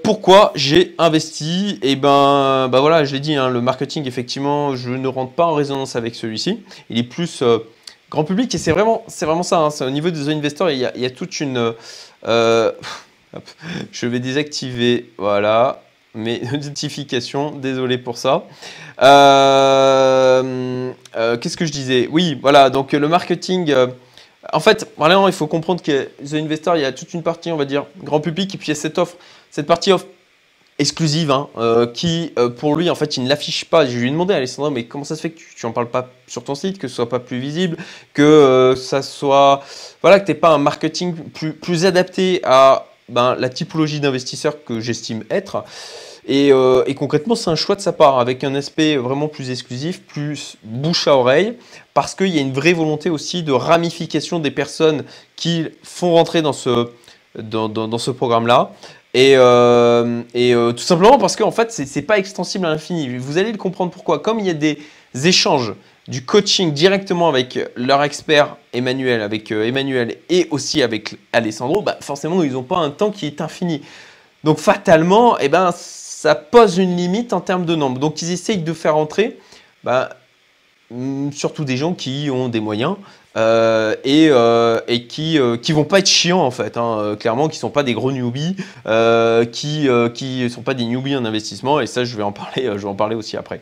pourquoi 0.03 0.53
j'ai 0.55 0.95
investi? 0.99 1.79
Eh 1.83 1.97
ben, 1.97 2.69
ben 2.71 2.81
voilà, 2.81 3.05
je 3.05 3.13
l'ai 3.13 3.21
dit, 3.21 3.35
hein, 3.35 3.51
le 3.51 3.61
marketing, 3.61 4.07
effectivement, 4.07 4.75
je 4.75 4.91
ne 4.91 5.09
rentre 5.09 5.33
pas 5.33 5.47
en 5.47 5.53
résonance 5.53 5.97
avec 5.97 6.15
celui-ci. 6.15 6.61
Il 6.89 6.99
est 6.99 7.03
plus 7.03 7.43
grand 8.13 8.25
public 8.25 8.55
et 8.55 8.59
c'est 8.59 8.73
vraiment, 8.73 9.03
ça. 9.43 9.59
Hein. 9.59 9.71
au 9.81 9.91
niveau 9.91 10.11
des 10.11 10.29
investisseurs, 10.29 10.71
il 10.71 10.79
y 10.79 10.85
a, 10.85 10.93
il 10.95 11.01
y 11.01 11.07
a 11.07 11.11
toute 11.11 11.41
une 11.41 11.75
euh, 12.29 12.71
je 13.91 14.07
vais 14.07 14.21
désactiver, 14.21 15.11
voilà, 15.17 15.83
mes 16.15 16.41
notifications. 16.53 17.53
Désolé 17.53 17.97
pour 17.97 18.19
ça. 18.19 18.45
Euh, 19.01 20.93
euh, 21.17 21.37
qu'est-ce 21.39 21.57
que 21.57 21.65
je 21.65 21.73
disais? 21.73 22.09
Oui, 22.13 22.39
voilà, 22.41 22.69
donc 22.69 22.93
le 22.93 23.09
marketing. 23.09 23.75
en 24.53 24.61
fait, 24.61 24.93
vraiment, 24.99 25.27
il 25.27 25.35
faut 25.35 25.47
comprendre 25.47 25.83
que 25.83 26.11
The 26.23 26.35
Investor, 26.35 26.77
il 26.77 26.83
y 26.83 26.85
a 26.85 26.93
toute 26.93 27.15
une 27.15 27.23
partie, 27.23 27.51
on 27.51 27.57
va 27.57 27.65
dire, 27.65 27.87
grand 28.03 28.21
public, 28.21 28.55
et 28.55 28.59
puis 28.59 28.67
il 28.67 28.75
y 28.75 28.79
a 28.79 28.81
cette 28.81 28.99
offre, 28.99 29.17
cette 29.51 29.67
partie 29.67 29.91
offre 29.91 30.07
exclusive, 30.79 31.31
hein, 31.31 31.49
qui 31.95 32.33
pour 32.59 32.77
lui, 32.77 32.91
en 32.91 32.95
fait, 32.95 33.17
il 33.17 33.25
ne 33.25 33.29
l'affiche 33.29 33.65
pas. 33.67 33.87
Je 33.87 33.99
lui 33.99 34.09
ai 34.09 34.11
demandé 34.11 34.35
à 34.35 34.39
Alessandro, 34.39 34.71
mais 34.71 34.85
comment 34.85 35.05
ça 35.05 35.17
se 35.17 35.21
fait 35.21 35.31
que 35.31 35.39
tu 35.39 35.67
n'en 35.67 35.73
parles 35.73 35.91
pas 35.91 36.11
sur 36.27 36.43
ton 36.43 36.55
site, 36.55 36.79
que 36.79 36.89
ce 36.89 36.95
soit 36.97 37.09
pas 37.09 37.21
plus 37.21 37.39
visible, 37.39 37.77
que 38.15 38.75
ça 38.77 39.03
soit 39.03 39.63
voilà, 40.03 40.19
que 40.19 40.27
tu 40.27 40.33
n'es 40.33 40.39
pas 40.39 40.51
un 40.51 40.59
marketing 40.59 41.15
plus, 41.61 41.87
adapté 41.87 42.41
à 42.45 42.87
ben, 43.09 43.37
la 43.37 43.49
typologie 43.49 44.01
d'investisseur 44.01 44.65
que 44.65 44.81
j'estime 44.81 45.25
être. 45.31 45.65
Euh, 46.29 46.85
et, 46.87 46.95
concrètement, 46.95 47.35
c'est 47.35 47.51
un 47.51 47.57
choix 47.57 47.75
de 47.75 47.81
sa 47.81 47.93
part, 47.93 48.19
avec 48.19 48.45
un 48.45 48.55
aspect 48.55 48.97
vraiment 48.97 49.29
plus 49.29 49.51
exclusif, 49.51 50.03
plus 50.03 50.57
bouche 50.63 51.09
à 51.09 51.17
oreille, 51.17 51.55
parce 51.95 52.15
qu'il 52.15 52.29
y 52.29 52.39
a 52.39 52.41
une 52.41 52.53
vraie 52.53 52.73
volonté 52.73 53.11
aussi 53.11 53.43
de 53.43 53.53
ramification 53.53 54.39
des 54.39 54.51
personnes 54.51 55.05
qui 55.37 55.67
font 55.83 56.13
rentrer 56.13 56.43
dans 56.43 56.53
ce, 56.53 56.91
dans, 57.37 57.99
ce 57.99 58.11
programme-là. 58.11 58.73
Et, 59.15 59.33
et 59.33 60.55
tout 60.55 60.79
simplement 60.79 61.19
parce 61.19 61.37
qu'en 61.37 61.51
fait, 61.51 61.73
ce 61.73 61.83
n'est 61.83 62.05
pas 62.05 62.19
extensible 62.19 62.67
à 62.67 62.71
l'infini. 62.71 63.19
Vous 63.19 63.39
allez 63.39 63.53
le 63.53 63.59
comprendre 63.59 63.91
pourquoi. 63.91 64.21
Comme 64.21 64.41
il 64.41 64.47
y 64.47 64.51
a 64.51 64.55
des 64.55 64.79
échanges 65.25 65.75
du 66.09 66.25
coaching 66.25 66.73
directement 66.73 67.29
avec 67.29 67.59
leur 67.77 68.03
expert 68.03 68.57
Emmanuel, 68.73 69.21
avec 69.21 69.53
Emmanuel 69.53 70.17
et 70.31 70.49
aussi 70.51 70.83
avec 70.83 71.17
Alessandro, 71.33 71.83
bah 71.83 71.99
forcément, 72.01 72.43
ils 72.43 72.53
n'ont 72.53 72.63
pas 72.63 72.79
un 72.79 72.91
temps 72.91 73.11
qui 73.11 73.27
est 73.27 73.41
infini. 73.41 73.83
Donc 74.45 74.59
fatalement, 74.59 75.39
eh 75.39 75.49
ben, 75.49 75.71
ça 75.73 76.35
pose 76.35 76.79
une 76.79 76.97
limite 76.97 77.33
en 77.33 77.41
termes 77.41 77.65
de 77.65 77.75
nombre. 77.75 77.99
Donc 77.99 78.23
ils 78.23 78.31
essayent 78.31 78.63
de 78.63 78.73
faire 78.73 78.97
entrer 78.97 79.39
bah, 79.85 80.11
mm, 80.91 81.33
surtout 81.33 81.65
des 81.65 81.77
gens 81.77 81.95
qui 81.95 82.29
ont 82.31 82.49
des 82.49 82.61
moyens 82.61 82.97
euh, 83.37 83.95
et, 84.05 84.29
euh, 84.31 84.81
et, 84.89 85.07
qui 85.07 85.39
euh, 85.39 85.57
qui 85.57 85.73
vont 85.73 85.85
pas 85.85 86.01
être 86.01 86.09
chiants 86.09 86.43
en 86.43 86.51
fait, 86.51 86.77
hein, 86.77 87.17
clairement, 87.19 87.49
qui 87.49 87.59
sont 87.59 87.71
pas 87.71 87.83
des 87.83 87.95
gros 87.95 88.13
newbies, 88.13 88.57
qui 89.53 89.89
qui 90.15 90.51
sont 90.51 90.63
pas 90.63 90.75
des 90.75 90.85
newbies 90.85 91.17
en 91.17 91.25
investissement 91.25 91.81
et 91.81 91.87
ça 91.87 92.05
je 92.05 92.17
vais 92.17 92.23
en 92.23 92.33
parler, 92.33 92.65
je 92.65 92.79
vais 92.79 92.89
en 92.89 92.95
parler 92.95 93.17
aussi 93.17 93.37
après. 93.37 93.61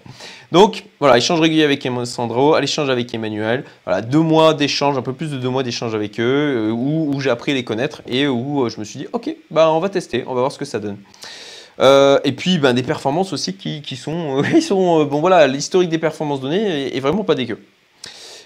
Donc 0.52 0.84
voilà, 0.98 1.16
échange 1.16 1.40
régulier 1.40 1.64
avec 1.64 1.88
Sandro, 2.04 2.54
à 2.54 2.60
l'échange 2.60 2.90
avec 2.90 3.14
Emmanuel, 3.14 3.64
voilà 3.84 4.02
deux 4.02 4.18
mois 4.18 4.54
d'échange, 4.54 4.98
un 4.98 5.02
peu 5.02 5.12
plus 5.12 5.30
de 5.30 5.36
deux 5.36 5.48
mois 5.48 5.62
d'échange 5.62 5.94
avec 5.94 6.18
eux, 6.18 6.70
où, 6.72 7.20
j'ai 7.20 7.30
appris 7.30 7.52
à 7.52 7.54
les 7.54 7.64
connaître 7.64 8.02
et 8.08 8.26
où 8.26 8.68
je 8.68 8.80
me 8.80 8.84
suis 8.84 8.98
dit 8.98 9.06
ok, 9.12 9.34
bah 9.50 9.70
on 9.70 9.78
va 9.78 9.88
tester, 9.88 10.24
on 10.26 10.34
va 10.34 10.40
voir 10.40 10.52
ce 10.52 10.58
que 10.58 10.64
ça 10.64 10.78
donne. 10.78 10.96
Euh, 11.80 12.18
et 12.24 12.32
puis 12.32 12.58
ben, 12.58 12.74
des 12.74 12.82
performances 12.82 13.32
aussi 13.32 13.54
qui, 13.54 13.96
sont, 13.96 14.42
sont 14.60 15.00
euh, 15.00 15.04
bon 15.04 15.20
voilà, 15.20 15.46
l'historique 15.46 15.88
des 15.88 15.98
performances 15.98 16.40
données 16.40 16.94
est, 16.94 17.00
vraiment 17.00 17.24
pas 17.24 17.34
dégueu. 17.34 17.58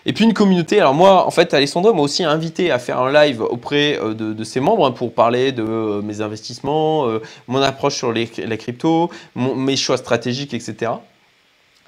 Et 0.07 0.13
puis 0.13 0.25
une 0.25 0.35
communauté, 0.35 0.81
alors 0.81 0.95
moi 0.95 1.27
en 1.27 1.31
fait 1.31 1.55
Alessandro 1.55 1.95
m'a 1.95 2.03
aussi 2.03 2.25
invité 2.25 2.71
à 2.71 2.79
faire 2.79 3.01
un 3.01 3.13
live 3.13 3.41
auprès 3.43 3.99
euh, 3.99 4.15
de, 4.15 4.45
ses 4.45 4.61
membres 4.61 4.87
hein, 4.87 4.93
pour 4.93 5.15
parler 5.15 5.53
de 5.53 6.01
mes 6.03 6.21
investissements, 6.21 7.09
mon 7.49 7.63
approche 7.63 7.97
sur 7.97 8.13
les, 8.13 8.31
la 8.39 8.57
crypto, 8.57 9.11
mes 9.35 9.77
choix 9.77 9.97
stratégiques, 9.97 10.55
etc. 10.55 10.93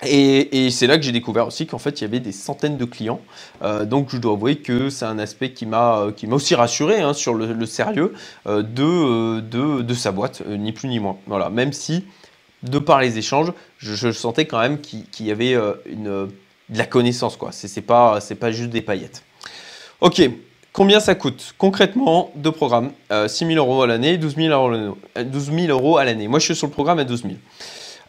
Et, 0.05 0.71
c'est 0.71 0.87
là 0.87 0.99
que 0.99 1.03
j'ai 1.03 1.13
découvert 1.13 1.47
aussi 1.47 1.67
qu'en 1.67 1.79
fait 1.79 2.01
il 2.01 2.03
y 2.03 2.05
avait 2.05 2.21
des 2.21 2.33
centaines 2.33 2.77
de 2.77 2.85
clients. 2.85 3.21
Euh, 3.63 3.87
donc 3.87 4.09
je 4.11 4.19
dois 4.19 4.33
avouer 4.33 4.57
que 4.57 4.91
c'est 4.91 5.07
un 5.07 5.19
aspect 5.19 5.53
qui 5.53 5.65
m'a 5.65 6.01
euh, 6.01 6.13
qui 6.13 6.27
m'a 6.27 6.37
aussi 6.37 6.55
rassuré 6.55 7.01
hein, 7.01 7.15
sur 7.15 7.35
le, 7.35 7.67
sérieux 7.67 8.13
euh, 8.47 8.63
de, 8.63 9.41
de, 9.81 9.95
sa 9.95 10.13
boîte, 10.13 10.43
ni 10.47 10.73
plus 10.73 10.89
ni 10.89 11.01
moins. 11.01 11.17
Voilà, 11.27 11.49
même 11.49 11.73
si 11.73 12.05
de 12.63 12.79
par 12.79 13.01
les 13.01 13.17
échanges, 13.17 13.53
je, 13.79 14.11
sentais 14.13 14.45
quand 14.45 14.59
même 14.59 14.81
qu'il 14.81 15.27
y 15.27 15.31
avait 15.31 15.55
une, 15.87 16.29
de 16.69 16.79
la 16.79 16.87
connaissance 16.87 17.37
quoi. 17.37 17.51
C'est 17.53 17.81
pas 17.81 18.19
pas 18.39 18.51
juste 18.51 18.71
des 18.71 18.83
paillettes. 18.83 19.23
Ok. 20.01 20.23
Combien 20.73 21.01
ça 21.01 21.15
coûte 21.15 21.55
Concrètement, 21.57 22.31
deux 22.35 22.53
programmes, 22.53 22.91
6 23.11 23.47
000 23.47 23.53
euros 23.53 23.81
à 23.81 23.87
l'année, 23.87 24.19
12 24.19 24.37
000 24.37 24.51
euros 25.69 25.97
à 25.97 26.05
l'année. 26.05 26.29
Moi, 26.29 26.39
je 26.39 26.45
suis 26.45 26.55
sur 26.55 26.67
le 26.67 26.73
programme 26.73 26.99
à 26.99 27.05
12 27.05 27.23
000. 27.23 27.35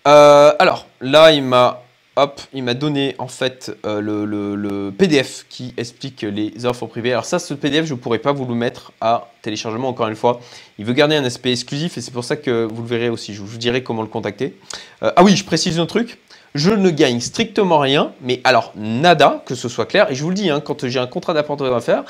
Euh, 0.06 0.54
alors, 0.60 0.86
là, 1.00 1.32
il 1.32 1.44
m'a 1.44 1.84
hop, 2.18 2.42
il 2.52 2.64
m'a 2.64 2.74
donné 2.74 3.16
en 3.20 3.28
fait 3.28 3.78
euh, 3.86 4.02
le, 4.02 4.92
PDF 4.92 5.46
qui 5.50 5.74
explique 5.78 6.24
les 6.24 6.66
offres 6.66 6.88
privées. 6.88 7.12
Alors 7.12 7.26
ça, 7.26 7.40
ce 7.40 7.54
PDF, 7.54 7.86
je 7.86 7.94
ne 7.94 8.00
pourrais 8.00 8.20
pas 8.20 8.34
vous 8.34 8.46
le 8.46 8.56
mettre 8.56 8.92
à 9.00 9.32
téléchargement 9.42 9.88
encore 9.88 10.08
une 10.08 10.16
fois. 10.16 10.40
Il 10.80 10.86
veut 10.86 10.94
garder 10.94 11.16
un 11.16 11.24
aspect 11.24 11.52
exclusif 11.52 11.98
et 11.98 12.02
c'est 12.02 12.12
pour 12.12 12.24
ça 12.24 12.36
que 12.36 12.66
vous 12.66 12.82
le 12.82 12.88
verrez 12.88 13.10
aussi. 13.10 13.34
Je 13.34 13.42
vous 13.42 13.58
dirai 13.58 13.84
comment 13.84 14.02
le 14.02 14.08
contacter. 14.08 14.58
Euh, 15.04 15.12
ah 15.16 15.24
oui, 15.24 15.36
je 15.36 15.46
précise 15.46 15.80
un 15.80 15.86
truc. 15.86 16.18
Je 16.56 16.72
ne 16.72 16.90
gagne 16.90 17.20
strictement 17.20 17.80
rien, 17.80 18.12
mais 18.22 18.42
alors 18.44 18.72
nada, 18.76 19.44
que 19.46 19.56
ce 19.56 19.70
soit 19.70 19.86
clair. 19.86 20.12
Et 20.12 20.16
je 20.16 20.24
vous 20.24 20.30
le 20.30 20.36
dis, 20.36 20.50
hein, 20.50 20.60
quand 20.60 20.88
j'ai 20.88 21.00
un 21.00 21.08
contrat 21.08 21.34
d'apporteur 21.34 21.70
d'affaires, 21.72 22.04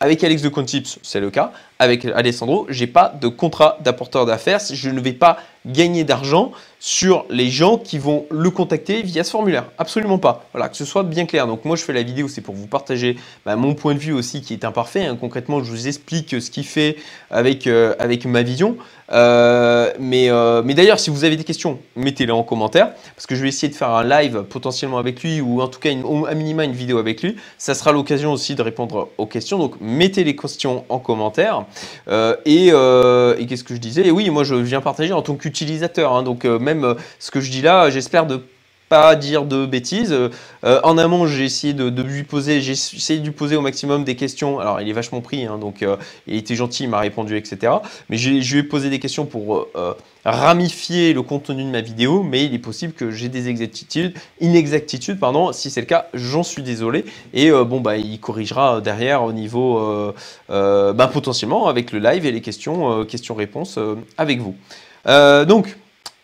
avec 0.00 0.22
Alex 0.24 0.42
de 0.42 0.48
Contips, 0.48 0.98
c'est 1.02 1.20
le 1.20 1.30
cas. 1.30 1.52
Avec 1.80 2.04
Alessandro, 2.04 2.66
j'ai 2.68 2.86
pas 2.86 3.08
de 3.18 3.26
contrat 3.26 3.78
d'apporteur 3.80 4.26
d'affaires. 4.26 4.60
Je 4.70 4.90
ne 4.90 5.00
vais 5.00 5.14
pas 5.14 5.38
gagner 5.66 6.04
d'argent 6.04 6.52
sur 6.78 7.26
les 7.28 7.50
gens 7.50 7.76
qui 7.76 7.98
vont 7.98 8.24
le 8.30 8.50
contacter 8.50 9.02
via 9.02 9.22
ce 9.24 9.30
formulaire. 9.30 9.66
Absolument 9.78 10.18
pas. 10.18 10.46
Voilà, 10.52 10.68
que 10.68 10.76
ce 10.76 10.86
soit 10.86 11.02
bien 11.02 11.26
clair. 11.26 11.46
Donc 11.46 11.64
moi, 11.64 11.76
je 11.76 11.82
fais 11.82 11.92
la 11.92 12.02
vidéo, 12.02 12.28
c'est 12.28 12.40
pour 12.40 12.54
vous 12.54 12.66
partager 12.66 13.16
bah, 13.44 13.56
mon 13.56 13.74
point 13.74 13.94
de 13.94 13.98
vue 13.98 14.12
aussi 14.12 14.40
qui 14.40 14.54
est 14.54 14.64
imparfait. 14.64 15.04
Hein. 15.04 15.16
Concrètement, 15.20 15.62
je 15.62 15.70
vous 15.70 15.88
explique 15.88 16.40
ce 16.40 16.50
qu'il 16.50 16.64
fait 16.64 16.96
avec, 17.30 17.66
euh, 17.66 17.94
avec 17.98 18.24
ma 18.24 18.42
vision. 18.42 18.76
Euh, 19.12 19.92
mais, 19.98 20.30
euh, 20.30 20.62
mais 20.64 20.74
d'ailleurs, 20.74 21.00
si 21.00 21.10
vous 21.10 21.24
avez 21.24 21.36
des 21.36 21.44
questions, 21.44 21.78
mettez-les 21.96 22.32
en 22.32 22.44
commentaire 22.44 22.92
parce 23.16 23.26
que 23.26 23.34
je 23.34 23.42
vais 23.42 23.48
essayer 23.48 23.68
de 23.68 23.74
faire 23.74 23.90
un 23.90 24.04
live 24.04 24.44
potentiellement 24.44 24.98
avec 24.98 25.22
lui 25.22 25.40
ou 25.40 25.60
en 25.60 25.68
tout 25.68 25.80
cas 25.80 25.90
une, 25.90 26.04
à 26.28 26.34
minima 26.34 26.64
une 26.64 26.72
vidéo 26.72 26.98
avec 26.98 27.22
lui. 27.22 27.36
Ça 27.58 27.74
sera 27.74 27.92
l'occasion 27.92 28.32
aussi 28.32 28.54
de 28.54 28.62
répondre 28.62 29.08
aux 29.18 29.26
questions. 29.26 29.58
Donc 29.58 29.74
mettez 29.80 30.24
les 30.24 30.36
questions 30.36 30.84
en 30.88 31.00
commentaire. 31.00 31.64
Et, 32.46 32.68
et 32.68 33.46
qu'est-ce 33.46 33.64
que 33.64 33.74
je 33.74 33.80
disais? 33.80 34.06
Et 34.06 34.10
oui, 34.10 34.30
moi 34.30 34.44
je 34.44 34.54
viens 34.54 34.80
partager 34.80 35.12
en 35.12 35.22
tant 35.22 35.34
que 35.34 35.48
utilisateur. 35.48 36.12
Hein. 36.12 36.22
donc 36.22 36.44
euh, 36.44 36.58
même 36.58 36.84
euh, 36.84 36.94
ce 37.18 37.30
que 37.30 37.40
je 37.40 37.50
dis 37.50 37.62
là, 37.62 37.90
j'espère 37.90 38.26
de 38.26 38.42
pas 38.90 39.14
dire 39.14 39.44
de 39.44 39.66
bêtises. 39.66 40.12
Euh, 40.12 40.80
en 40.82 40.98
amont, 40.98 41.24
j'ai 41.24 41.44
essayé 41.44 41.72
de, 41.72 42.02
lui 42.02 42.24
poser, 42.24 42.60
j'ai 42.60 42.72
essayé 42.72 43.20
de 43.20 43.24
lui 43.24 43.32
poser 43.32 43.54
au 43.54 43.60
maximum 43.60 44.02
des 44.02 44.16
questions. 44.16 44.58
Alors, 44.58 44.80
il 44.80 44.88
est 44.88 44.92
vachement 44.92 45.20
pris, 45.20 45.46
hein, 45.46 45.58
donc 45.58 45.84
il 46.26 46.36
était 46.36 46.56
gentil, 46.56 46.82
il 46.82 46.90
m'a 46.90 46.98
répondu, 46.98 47.36
etc. 47.36 47.72
Mais 48.10 48.16
je 48.16 48.30
lui 48.30 48.58
ai 48.58 48.62
posé 48.64 48.90
des 48.90 48.98
questions 48.98 49.26
pour 49.26 49.68
ramifier 50.24 51.12
le 51.12 51.22
contenu 51.22 51.62
de 51.62 51.70
ma 51.70 51.80
vidéo, 51.80 52.24
mais 52.24 52.44
il 52.44 52.52
est 52.52 52.58
possible 52.58 52.92
que 52.92 53.12
j'ai 53.12 53.28
des 53.28 53.48
exactitudes, 53.48 54.12
inexactitudes, 54.40 55.20
pardon. 55.20 55.52
Si 55.52 55.70
c'est 55.70 55.80
le 55.80 55.86
cas, 55.86 56.08
j'en 56.12 56.42
suis 56.42 56.64
désolé. 56.64 57.04
Et 57.32 57.50
bon, 57.52 57.80
bah, 57.80 57.96
il 57.96 58.18
corrigera 58.18 58.80
derrière 58.80 59.22
au 59.22 59.32
niveau, 59.32 60.12
bah, 60.48 61.10
potentiellement 61.12 61.68
avec 61.68 61.92
le 61.92 62.00
live 62.00 62.26
et 62.26 62.32
les 62.32 62.40
questions, 62.40 63.04
questions-réponses 63.04 63.78
avec 64.18 64.40
vous. 64.40 64.56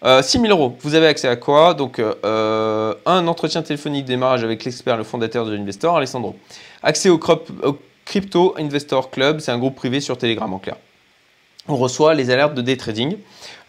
Euh, 0.06 0.18
donc, 0.18 0.24
6 0.24 0.38
euh, 0.38 0.40
000 0.42 0.52
euros, 0.52 0.76
vous 0.80 0.94
avez 0.94 1.06
accès 1.08 1.28
à 1.28 1.36
quoi 1.36 1.74
Donc, 1.74 1.98
euh, 1.98 2.94
un 3.06 3.26
entretien 3.26 3.62
téléphonique 3.62 4.04
démarrage 4.04 4.44
avec 4.44 4.64
l'expert, 4.64 4.96
le 4.96 5.04
fondateur 5.04 5.44
de 5.44 5.54
l'investor, 5.54 5.96
Alessandro. 5.96 6.36
Accès 6.82 7.08
au, 7.08 7.18
Crypto 8.04 8.54
Investor 8.56 9.10
Club, 9.10 9.40
c'est 9.40 9.50
un 9.50 9.58
groupe 9.58 9.74
privé 9.74 10.00
sur 10.00 10.16
Telegram 10.16 10.52
en 10.52 10.58
clair. 10.60 10.76
On 11.66 11.76
reçoit 11.76 12.14
les 12.14 12.30
alertes 12.30 12.54
de 12.54 12.62
day 12.62 12.76
trading. 12.76 13.16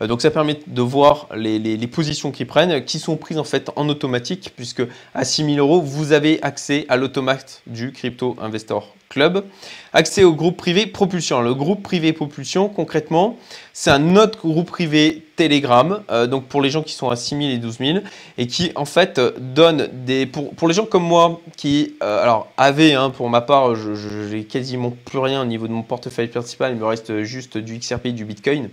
Donc 0.01 0.21
ça 0.21 0.29
permet 0.29 0.59
de 0.67 0.81
voir 0.81 1.27
les, 1.35 1.57
les 1.59 1.87
positions 1.87 2.31
qu'ils 2.31 2.47
prennent, 2.47 2.85
qui 2.85 2.99
sont 2.99 3.17
prises 3.17 3.39
en 3.39 3.43
fait 3.43 3.71
en 3.75 3.89
automatique, 3.89 4.53
puisque 4.55 4.83
à 5.13 5.25
6 5.25 5.55
000 5.55 5.57
euros, 5.57 5.81
vous 5.81 6.11
avez 6.11 6.41
accès 6.43 6.85
à 6.89 6.97
l'automate 6.97 7.61
du 7.65 7.91
Crypto 7.91 8.35
Investor 8.39 8.93
Club. 9.09 9.45
Accès 9.93 10.23
au 10.23 10.33
groupe 10.33 10.57
privé 10.57 10.85
Propulsion. 10.85 11.41
Le 11.41 11.53
groupe 11.53 11.81
privé 11.81 12.13
Propulsion, 12.13 12.67
concrètement, 12.69 13.37
c'est 13.73 13.89
un 13.89 14.15
autre 14.15 14.39
groupe 14.47 14.67
privé 14.67 15.23
Telegram, 15.35 16.03
euh, 16.11 16.27
donc 16.27 16.45
pour 16.45 16.61
les 16.61 16.69
gens 16.69 16.83
qui 16.83 16.93
sont 16.93 17.09
à 17.09 17.15
6000 17.15 17.51
et 17.51 17.57
12000, 17.57 18.03
et 18.37 18.47
qui 18.47 18.71
en 18.75 18.85
fait 18.85 19.19
donne 19.39 19.87
des... 20.05 20.25
Pour, 20.25 20.53
pour 20.55 20.67
les 20.67 20.73
gens 20.73 20.85
comme 20.85 21.03
moi 21.03 21.39
qui, 21.55 21.95
euh, 22.03 22.21
alors, 22.21 22.51
avaient, 22.57 22.93
hein, 22.93 23.09
pour 23.09 23.29
ma 23.29 23.41
part, 23.41 23.75
je 23.75 24.35
n'ai 24.35 24.43
quasiment 24.43 24.91
plus 25.05 25.19
rien 25.19 25.41
au 25.41 25.45
niveau 25.45 25.67
de 25.67 25.73
mon 25.73 25.83
portefeuille 25.83 26.27
principal, 26.27 26.73
il 26.73 26.79
me 26.79 26.85
reste 26.85 27.23
juste 27.23 27.57
du 27.57 27.77
XRP 27.77 28.07
et 28.07 28.11
du 28.11 28.25
Bitcoin. 28.25 28.69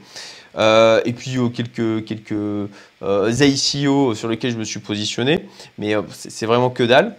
Euh, 0.57 1.01
et 1.05 1.13
puis 1.13 1.37
quelques, 1.55 2.05
quelques 2.05 2.69
ICO 3.03 4.15
sur 4.15 4.29
lesquels 4.29 4.53
je 4.53 4.59
me 4.59 4.65
suis 4.65 4.81
positionné, 4.81 5.47
mais 5.79 5.95
c'est 6.11 6.47
vraiment 6.47 6.71
que 6.71 6.85
dalle. 6.85 7.17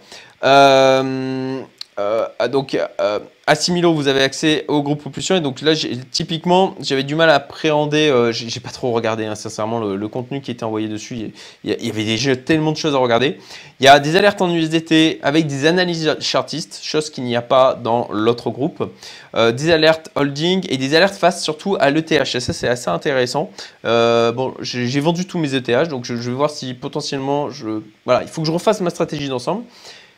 Euh, 1.98 2.26
donc 2.50 2.74
euh, 2.74 3.18
à 3.46 3.54
6000 3.54 3.84
euros, 3.84 3.94
vous 3.94 4.08
avez 4.08 4.22
accès 4.22 4.64
au 4.68 4.82
groupe 4.82 5.00
Propulsion. 5.00 5.36
Et 5.36 5.40
donc 5.40 5.62
là, 5.62 5.72
typiquement, 6.10 6.74
j'avais 6.80 7.04
du 7.04 7.14
mal 7.14 7.30
à 7.30 7.36
appréhender, 7.36 8.08
euh, 8.10 8.32
j'ai 8.32 8.60
pas 8.60 8.70
trop 8.70 8.92
regardé 8.92 9.24
hein, 9.24 9.34
sincèrement 9.34 9.80
le, 9.80 10.08
contenu 10.08 10.40
qui 10.40 10.50
était 10.50 10.64
envoyé 10.64 10.88
dessus. 10.88 11.32
Il 11.64 11.70
y, 11.70 11.90
avait 11.90 12.04
déjà 12.04 12.36
tellement 12.36 12.72
de 12.72 12.76
choses 12.76 12.94
à 12.94 12.98
regarder. 12.98 13.38
Il 13.80 13.84
y 13.86 13.88
a 13.88 13.98
des 13.98 14.16
alertes 14.16 14.42
en 14.42 14.50
USDT 14.50 15.20
avec 15.22 15.46
des 15.46 15.66
analyses 15.66 16.16
chartistes, 16.20 16.80
chose 16.82 17.08
qu'il 17.08 17.24
n'y 17.24 17.36
a 17.36 17.42
pas 17.42 17.74
dans 17.74 18.08
l'autre 18.12 18.50
groupe. 18.50 18.90
des 19.34 19.70
alertes 19.70 20.10
holding 20.16 20.66
et 20.68 20.76
des 20.76 20.94
alertes 20.94 21.14
face 21.14 21.42
surtout 21.42 21.76
à 21.80 21.90
l'ETH. 21.90 22.34
Et 22.34 22.40
ça, 22.40 22.52
c'est 22.52 22.68
assez 22.68 22.90
intéressant. 22.90 23.50
bon, 23.84 24.54
j'ai 24.60 25.00
vendu 25.00 25.26
tous 25.26 25.38
mes 25.38 25.54
ETH, 25.54 25.88
donc 25.88 26.04
je, 26.04 26.16
je, 26.16 26.30
vais 26.30 26.36
voir 26.36 26.50
si 26.50 26.74
potentiellement, 26.74 27.50
je, 27.50 27.80
voilà, 28.04 28.22
il 28.22 28.28
faut 28.28 28.42
que 28.42 28.46
je 28.46 28.52
refasse 28.52 28.80
ma 28.80 28.90
stratégie 28.90 29.28
d'ensemble. 29.28 29.62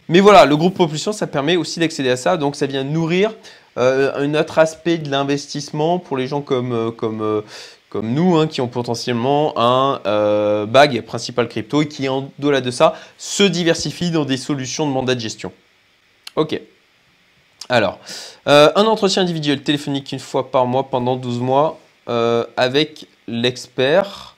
Mais 0.08 0.20
voilà, 0.20 0.46
le 0.46 0.56
groupe 0.56 0.74
propulsion, 0.74 1.12
ça 1.12 1.26
permet 1.26 1.56
aussi 1.56 1.80
d'accéder 1.80 2.10
à 2.10 2.16
ça. 2.16 2.36
Donc 2.36 2.56
ça 2.56 2.66
vient 2.66 2.84
nourrir 2.84 3.32
euh, 3.78 4.12
un 4.16 4.34
autre 4.34 4.58
aspect 4.58 4.98
de 4.98 5.10
l'investissement 5.10 5.98
pour 5.98 6.16
les 6.16 6.26
gens 6.26 6.40
comme, 6.40 6.72
euh, 6.72 6.90
euh, 7.02 7.42
nous, 8.02 8.36
hein, 8.36 8.46
qui 8.46 8.60
ont 8.60 8.68
potentiellement 8.68 9.54
un 9.56 10.66
bag 10.66 11.02
principal 11.02 11.48
crypto 11.48 11.82
et 11.82 11.88
qui, 11.88 12.08
en 12.08 12.30
delà 12.38 12.60
de 12.60 12.70
ça, 12.70 12.94
se 13.18 13.42
diversifient 13.42 14.10
dans 14.10 14.24
des 14.24 14.36
solutions 14.36 14.86
de 14.86 14.92
mandat 14.92 15.14
de 15.14 15.20
gestion. 15.20 15.52
Ok. 16.36 16.60
Alors, 17.68 17.98
un 18.46 18.86
entretien 18.86 19.22
individuel 19.22 19.62
téléphonique 19.62 20.12
une 20.12 20.18
fois 20.18 20.50
par 20.50 20.66
mois 20.66 20.84
pendant 20.84 21.16
12 21.16 21.40
mois 21.40 21.78
avec 22.56 23.06
l'expert. 23.26 24.36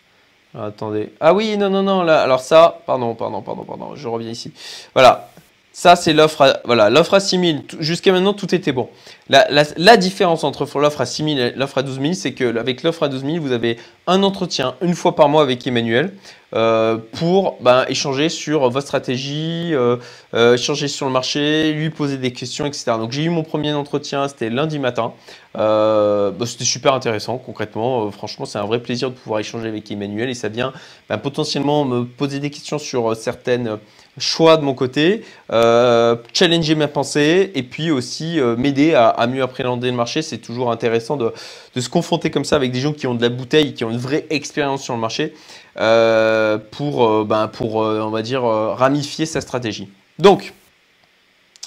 Attendez. 0.59 1.13
Ah 1.21 1.33
oui, 1.33 1.57
non, 1.57 1.71
non, 1.71 1.83
non, 1.83 2.01
alors 2.01 2.41
ça, 2.41 2.81
pardon, 2.87 3.15
pardon, 3.15 3.41
pardon, 3.43 3.65
pardon, 3.65 3.95
je 3.95 4.09
reviens 4.09 4.31
ici. 4.31 4.53
Voilà, 4.95 5.31
Ça, 5.73 5.97
c'est 5.97 6.13
l'offre 6.13 6.43
à, 6.43 6.61
voilà, 6.65 6.91
l'offre 6.91 7.15
à 7.15 7.21
6 7.21 7.39
000. 7.41 7.59
Jusqu'à 7.79 8.13
maintenant, 8.13 8.35
tout 8.35 8.55
était 8.55 8.73
bon. 8.73 8.89
La, 9.31 9.97
différence 9.97 10.43
entre 10.43 10.67
l'offre 10.81 11.01
à 11.01 11.07
6 11.07 11.35
000 11.35 11.39
et 11.39 11.53
l'offre 11.53 11.79
à 11.79 11.83
12 11.85 12.01
000, 12.01 12.13
c'est 12.15 12.33
qu'avec 12.33 12.83
l'offre 12.83 13.05
à 13.05 13.09
12 13.09 13.25
000, 13.25 13.37
vous 13.41 13.53
avez 13.53 13.79
un 14.09 14.25
entretien 14.25 14.75
une 14.83 14.95
fois 14.95 15.15
par 15.15 15.29
mois 15.29 15.43
avec 15.43 15.65
Emmanuel 15.69 16.13
euh, 16.53 16.99
pour 17.13 17.59
ben, 17.61 17.85
échanger 17.89 18.29
sur 18.29 18.69
votre 18.71 18.87
stratégie, 18.87 19.71
euh, 19.73 19.99
euh, 20.35 20.55
échanger 20.55 20.89
sur 20.89 21.07
le 21.07 21.13
marché, 21.13 21.73
lui 21.73 21.91
poser 21.91 22.17
des 22.17 22.33
questions, 22.33 22.67
etc. 22.67 22.87
Donc, 22.99 23.13
j'ai 23.13 23.23
eu 23.23 23.29
mon 23.29 23.45
premier 23.45 23.73
entretien, 23.73 24.27
c'était 24.27 24.51
lundi 24.51 24.81
matin. 24.81 25.13
Ben, 25.55 26.47
c'était 26.47 26.65
super 26.65 26.95
intéressant, 26.95 27.39
concrètement. 27.39 28.11
franchement, 28.11 28.47
c'est 28.47 28.59
un 28.59 28.67
vrai 28.67 28.81
plaisir 28.81 29.11
de 29.11 29.15
pouvoir 29.15 29.41
échanger 29.41 29.69
avec 29.69 29.91
Emmanuel 29.91 30.29
et 30.29 30.35
ça 30.35 30.49
vient 30.49 30.73
ben, 31.09 31.19
potentiellement 31.19 31.85
me 31.85 32.05
poser 32.05 32.41
des 32.41 32.51
questions 32.51 32.79
sur 32.79 33.15
certaines 33.17 33.79
choix 34.19 34.57
de 34.57 34.63
mon 34.63 34.75
côté, 34.75 35.25
challenger 35.49 36.75
ma 36.75 36.89
pensée 36.89 37.53
et 37.55 37.63
puis 37.63 37.91
aussi 37.91 38.39
m'aider 38.59 38.95
à, 38.95 39.20
mieux 39.27 39.43
appréhender 39.43 39.91
le 39.91 39.97
marché. 39.97 40.23
C'est 40.23 40.39
toujours 40.39 40.71
intéressant 40.71 41.17
de, 41.17 41.33
se 41.77 41.89
confronter 41.89 42.31
comme 42.31 42.45
ça 42.45 42.57
avec 42.57 42.73
des 42.73 42.81
gens 42.81 42.93
qui 42.93 43.07
ont 43.07 43.15
de 43.15 43.23
la 43.23 43.29
bouteille, 43.29 43.75
qui 43.75 43.85
ont 43.85 43.91
une 43.91 43.99
vraie 43.99 44.27
expérience 44.31 44.83
sur 44.83 44.95
le 44.95 45.01
marché 45.01 45.35
euh, 45.79 46.59
pour, 46.71 47.25
ben, 47.25 47.49
pour 47.49 47.77
on 47.77 48.11
va 48.11 48.23
dire, 48.23 48.43
ramifier 48.43 49.27
sa 49.27 49.41
stratégie. 49.41 49.89
Donc, 50.19 50.53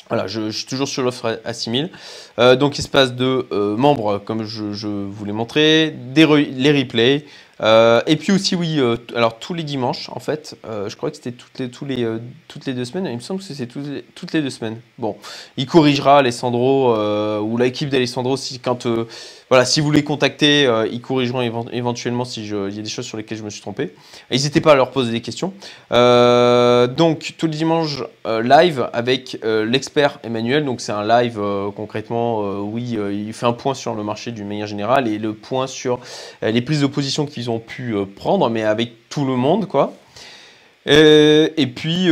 voilà, 0.09 0.27
je, 0.27 0.51
suis 0.51 0.65
toujours 0.65 0.87
sur 0.87 1.01
l'offre 1.01 1.39
à 1.43 1.53
6000. 1.53 1.89
donc, 2.59 2.77
il 2.77 2.81
se 2.81 2.89
passe 2.89 3.13
de 3.13 3.47
membres, 3.51 4.19
comme 4.19 4.43
je, 4.43 4.73
je 4.73 4.87
vous 4.87 5.25
l'ai 5.25 5.31
montré, 5.31 5.95
des 6.13 6.25
les 6.25 6.71
replays, 6.71 7.25
euh, 7.63 8.01
et 8.07 8.17
puis 8.17 8.33
aussi, 8.33 8.55
oui, 8.55 8.79
euh, 8.79 8.97
alors 9.15 9.39
tous 9.39 9.53
les 9.53 9.63
dimanches, 9.63 10.09
en 10.09 10.19
fait, 10.19 10.57
euh, 10.65 10.89
je 10.89 10.97
crois 10.97 11.09
que 11.09 11.15
c'était 11.15 11.31
toutes 11.31 11.57
les, 11.87 12.73
deux 12.73 12.85
semaines, 12.85 13.05
il 13.05 13.15
me 13.15 13.21
semble 13.21 13.39
que 13.39 13.45
c'est 13.45 13.67
toutes 13.67 13.85
toutes 14.15 14.33
les 14.33 14.41
deux 14.41 14.49
semaines. 14.49 14.81
Bon, 14.97 15.15
il 15.55 15.65
corrigera 15.65 16.17
Alessandro 16.17 16.93
ou 17.39 17.57
l'équipe 17.57 17.89
d'Alessandro 17.89 18.35
si 18.35 18.59
quand 18.59 18.87
voilà, 19.53 19.65
si 19.65 19.81
vous 19.81 19.91
les 19.91 20.03
contactez, 20.03 20.65
euh, 20.65 20.87
ils 20.91 20.99
corrigeront 20.99 21.67
éventuellement 21.71 22.25
si 22.25 22.43
il 22.43 22.75
y 22.75 22.79
a 22.79 22.81
des 22.81 22.89
choses 22.89 23.05
sur 23.05 23.17
lesquelles 23.17 23.37
je 23.37 23.43
me 23.43 23.51
suis 23.51 23.61
trompé. 23.61 23.93
N'hésitez 24.31 24.61
pas 24.61 24.71
à 24.71 24.75
leur 24.75 24.89
poser 24.89 25.11
des 25.11 25.21
questions. 25.21 25.53
Euh, 25.91 26.87
donc, 26.87 27.35
tous 27.37 27.45
les 27.45 27.57
dimanches, 27.57 28.01
euh, 28.25 28.41
live 28.41 28.89
avec 28.93 29.37
l'expert 29.43 30.17
Emmanuel. 30.23 30.65
Donc, 30.65 30.81
c'est 30.81 30.91
un 30.91 31.07
live 31.07 31.39
concrètement, 31.75 32.39
oui, 32.61 32.97
il 33.11 33.31
fait 33.33 33.45
un 33.45 33.53
point 33.53 33.75
sur 33.75 33.93
le 33.93 34.01
marché 34.03 34.31
d'une 34.31 34.47
manière 34.47 34.65
générale 34.65 35.07
et 35.07 35.19
le 35.19 35.35
point 35.35 35.67
sur 35.67 35.99
les 36.41 36.61
prises 36.63 36.81
de 36.81 36.87
position 36.87 37.27
qu'ils 37.27 37.51
ont 37.51 37.59
pu 37.59 37.93
prendre, 38.15 38.49
mais 38.49 38.63
avec 38.63 39.07
tout 39.09 39.23
le 39.23 39.35
monde, 39.35 39.67
quoi. 39.67 39.93
Et, 40.85 41.67
puis, 41.67 42.09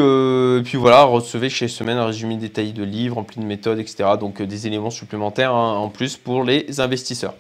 puis 0.64 0.78
voilà, 0.78 1.04
recevez 1.04 1.50
chez 1.50 1.68
Semaine 1.68 1.98
un 1.98 2.06
résumé 2.06 2.38
détaillé 2.38 2.72
de 2.72 2.84
livres, 2.84 3.16
rempli 3.16 3.42
de 3.42 3.46
méthodes, 3.46 3.80
etc. 3.80 4.12
Donc 4.20 4.42
des 4.42 4.68
éléments 4.68 4.90
supplémentaires 4.90 5.54
hein, 5.54 5.78
en 5.78 5.90
plus 5.90 6.18
pour 6.18 6.44
les 6.44 6.80
investisseurs. 6.80 7.34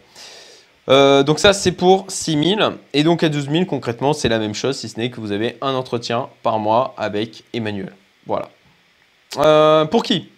Euh, 0.89 1.23
donc 1.23 1.39
ça, 1.39 1.53
c'est 1.53 1.71
pour 1.71 2.05
6000. 2.09 2.71
Et 2.93 3.03
donc 3.03 3.23
à 3.23 3.29
12 3.29 3.49
000, 3.49 3.65
concrètement, 3.65 4.13
c'est 4.13 4.29
la 4.29 4.39
même 4.39 4.53
chose, 4.53 4.77
si 4.77 4.89
ce 4.89 4.99
n'est 4.99 5.09
que 5.09 5.21
vous 5.21 5.31
avez 5.31 5.57
un 5.61 5.73
entretien 5.73 6.29
par 6.43 6.59
mois 6.59 6.93
avec 6.97 7.43
Emmanuel. 7.53 7.93
Voilà. 8.25 8.49
Euh, 9.37 9.85
pour 9.85 10.03
qui? 10.03 10.29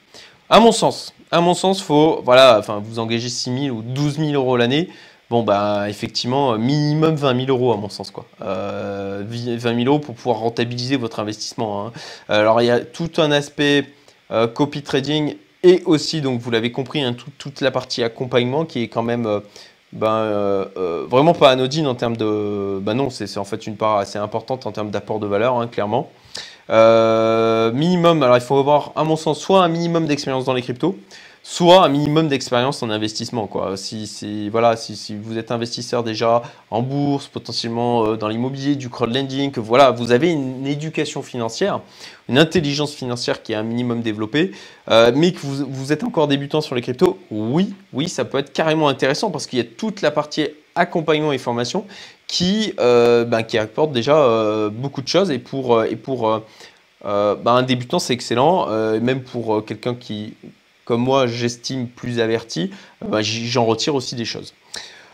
À 0.49 0.59
mon 0.59 0.71
sens. 0.71 1.13
À 1.31 1.41
mon 1.41 1.53
sens, 1.55 1.81
faut, 1.81 2.21
voilà, 2.23 2.59
enfin, 2.59 2.81
vous 2.83 2.99
engagez 2.99 3.29
6 3.29 3.65
000 3.65 3.75
ou 3.75 3.81
12 3.81 4.17
000 4.17 4.31
euros 4.33 4.57
l'année. 4.57 4.89
Bon, 5.29 5.41
bah, 5.41 5.89
effectivement, 5.89 6.57
minimum 6.57 7.15
20 7.15 7.45
000 7.45 7.57
euros 7.57 7.73
à 7.73 7.77
mon 7.77 7.89
sens. 7.89 8.11
Quoi. 8.11 8.25
20 8.39 8.45
euh, 8.47 9.23
000 9.57 9.79
euros 9.85 9.99
pour 9.99 10.15
pouvoir 10.15 10.37
rentabiliser 10.37 10.97
votre 10.97 11.19
investissement. 11.19 11.87
Hein. 11.87 11.91
Alors, 12.27 12.61
il 12.61 12.65
y 12.65 12.71
a 12.71 12.81
tout 12.81 13.09
un 13.17 13.31
aspect 13.31 13.85
euh, 14.31 14.47
copy 14.47 14.81
trading 14.83 15.35
et 15.63 15.81
aussi, 15.85 16.21
donc 16.21 16.41
vous 16.41 16.51
l'avez 16.51 16.71
compris, 16.71 17.01
hein, 17.01 17.15
toute 17.37 17.61
la 17.61 17.71
partie 17.71 18.03
accompagnement 18.03 18.65
qui 18.65 18.83
est 18.83 18.89
quand 18.89 19.01
même 19.01 19.25
euh, 19.25 19.39
ben, 19.93 20.67
vraiment 21.09 21.33
pas 21.33 21.51
anodine 21.51 21.87
en 21.87 21.95
termes 21.95 22.17
de. 22.17 22.79
Ben 22.81 22.93
non, 22.93 23.09
c'est 23.09 23.37
en 23.37 23.45
fait 23.45 23.65
une 23.65 23.77
part 23.77 23.97
assez 23.97 24.19
importante 24.19 24.65
en 24.67 24.71
termes 24.71 24.91
d'apport 24.91 25.19
de 25.19 25.27
valeur, 25.27 25.55
hein, 25.55 25.67
clairement. 25.67 26.11
minimum, 26.69 28.21
alors 28.23 28.35
il 28.35 28.41
faut 28.41 28.57
avoir, 28.57 28.91
à 28.95 29.05
mon 29.05 29.15
sens, 29.15 29.39
soit 29.39 29.63
un 29.63 29.69
minimum 29.69 30.05
d'expérience 30.05 30.43
dans 30.43 30.53
les 30.53 30.61
cryptos, 30.61 30.97
soit 31.45 31.83
un 31.83 31.89
minimum 31.89 32.29
d'expérience 32.29 32.81
en 32.83 32.89
investissement. 32.89 33.47
Quoi. 33.47 33.75
Si, 33.75 34.49
voilà, 34.49 34.77
si, 34.77 34.95
si, 34.95 35.13
vous 35.13 35.37
êtes 35.37 35.51
investisseur 35.51 36.01
déjà 36.01 36.41
en 36.71 36.81
bourse, 36.81 37.27
potentiellement 37.27 38.05
euh, 38.05 38.15
dans 38.15 38.29
l'immobilier, 38.29 38.75
du 38.75 38.89
crowdlending, 38.89 39.51
que 39.51 39.59
voilà, 39.59 39.91
vous 39.91 40.13
avez 40.13 40.31
une 40.31 40.65
éducation 40.65 41.21
financière, 41.21 41.81
une 42.29 42.37
intelligence 42.37 42.93
financière 42.95 43.43
qui 43.43 43.51
est 43.51 43.55
un 43.55 43.63
minimum 43.63 44.01
développée, 44.01 44.51
euh, 44.89 45.11
mais 45.13 45.33
que 45.33 45.39
vous, 45.39 45.65
vous, 45.69 45.91
êtes 45.91 46.05
encore 46.05 46.29
débutant 46.29 46.61
sur 46.61 46.75
les 46.75 46.81
cryptos, 46.81 47.19
oui, 47.29 47.73
oui, 47.91 48.07
ça 48.07 48.23
peut 48.23 48.37
être 48.37 48.53
carrément 48.53 48.87
intéressant 48.87 49.29
parce 49.29 49.45
qu'il 49.45 49.59
y 49.59 49.61
a 49.61 49.65
toute 49.65 50.01
la 50.01 50.11
partie 50.11 50.47
accompagnement 50.75 51.33
et 51.33 51.37
formation 51.37 51.85
qui, 52.25 52.73
euh, 52.79 53.25
ben, 53.25 53.43
qui 53.43 53.57
apporte 53.57 53.91
déjà 53.91 54.69
beaucoup 54.71 55.01
de 55.01 55.07
choses 55.09 55.29
et 55.29 55.39
pour, 55.39 55.83
et 55.83 55.97
pour 55.97 56.41
ben, 57.03 57.37
un 57.45 57.63
débutant, 57.63 57.99
c'est 57.99 58.13
excellent, 58.13 58.67
même 59.01 59.21
pour 59.21 59.63
quelqu'un 59.65 59.93
qui 59.93 60.33
comme 60.85 61.01
moi 61.01 61.27
j'estime 61.27 61.87
plus 61.87 62.19
averti, 62.19 62.71
euh, 63.03 63.07
bah, 63.07 63.21
j'en 63.21 63.65
retire 63.65 63.95
aussi 63.95 64.15
des 64.15 64.25
choses. 64.25 64.53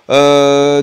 Euh, 0.09 0.81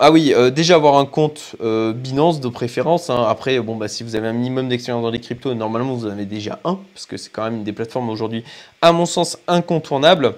ah 0.00 0.10
oui, 0.10 0.34
euh, 0.34 0.50
déjà 0.50 0.74
avoir 0.74 0.96
un 0.96 1.06
compte 1.06 1.54
Binance 1.60 2.40
de 2.40 2.48
préférence. 2.48 3.08
Hein. 3.08 3.24
Après, 3.28 3.60
bon, 3.60 3.76
bah, 3.76 3.86
si 3.86 4.02
vous 4.02 4.16
avez 4.16 4.26
un 4.26 4.32
minimum 4.32 4.68
d'expérience 4.68 5.04
dans 5.04 5.10
les 5.10 5.20
cryptos, 5.20 5.54
normalement 5.54 5.94
vous 5.94 6.06
en 6.06 6.10
avez 6.10 6.24
déjà 6.24 6.58
un, 6.64 6.78
parce 6.92 7.06
que 7.06 7.16
c'est 7.16 7.30
quand 7.30 7.44
même 7.44 7.62
des 7.62 7.72
plateformes 7.72 8.08
aujourd'hui, 8.10 8.42
à 8.82 8.90
mon 8.90 9.06
sens, 9.06 9.38
incontournables. 9.46 10.34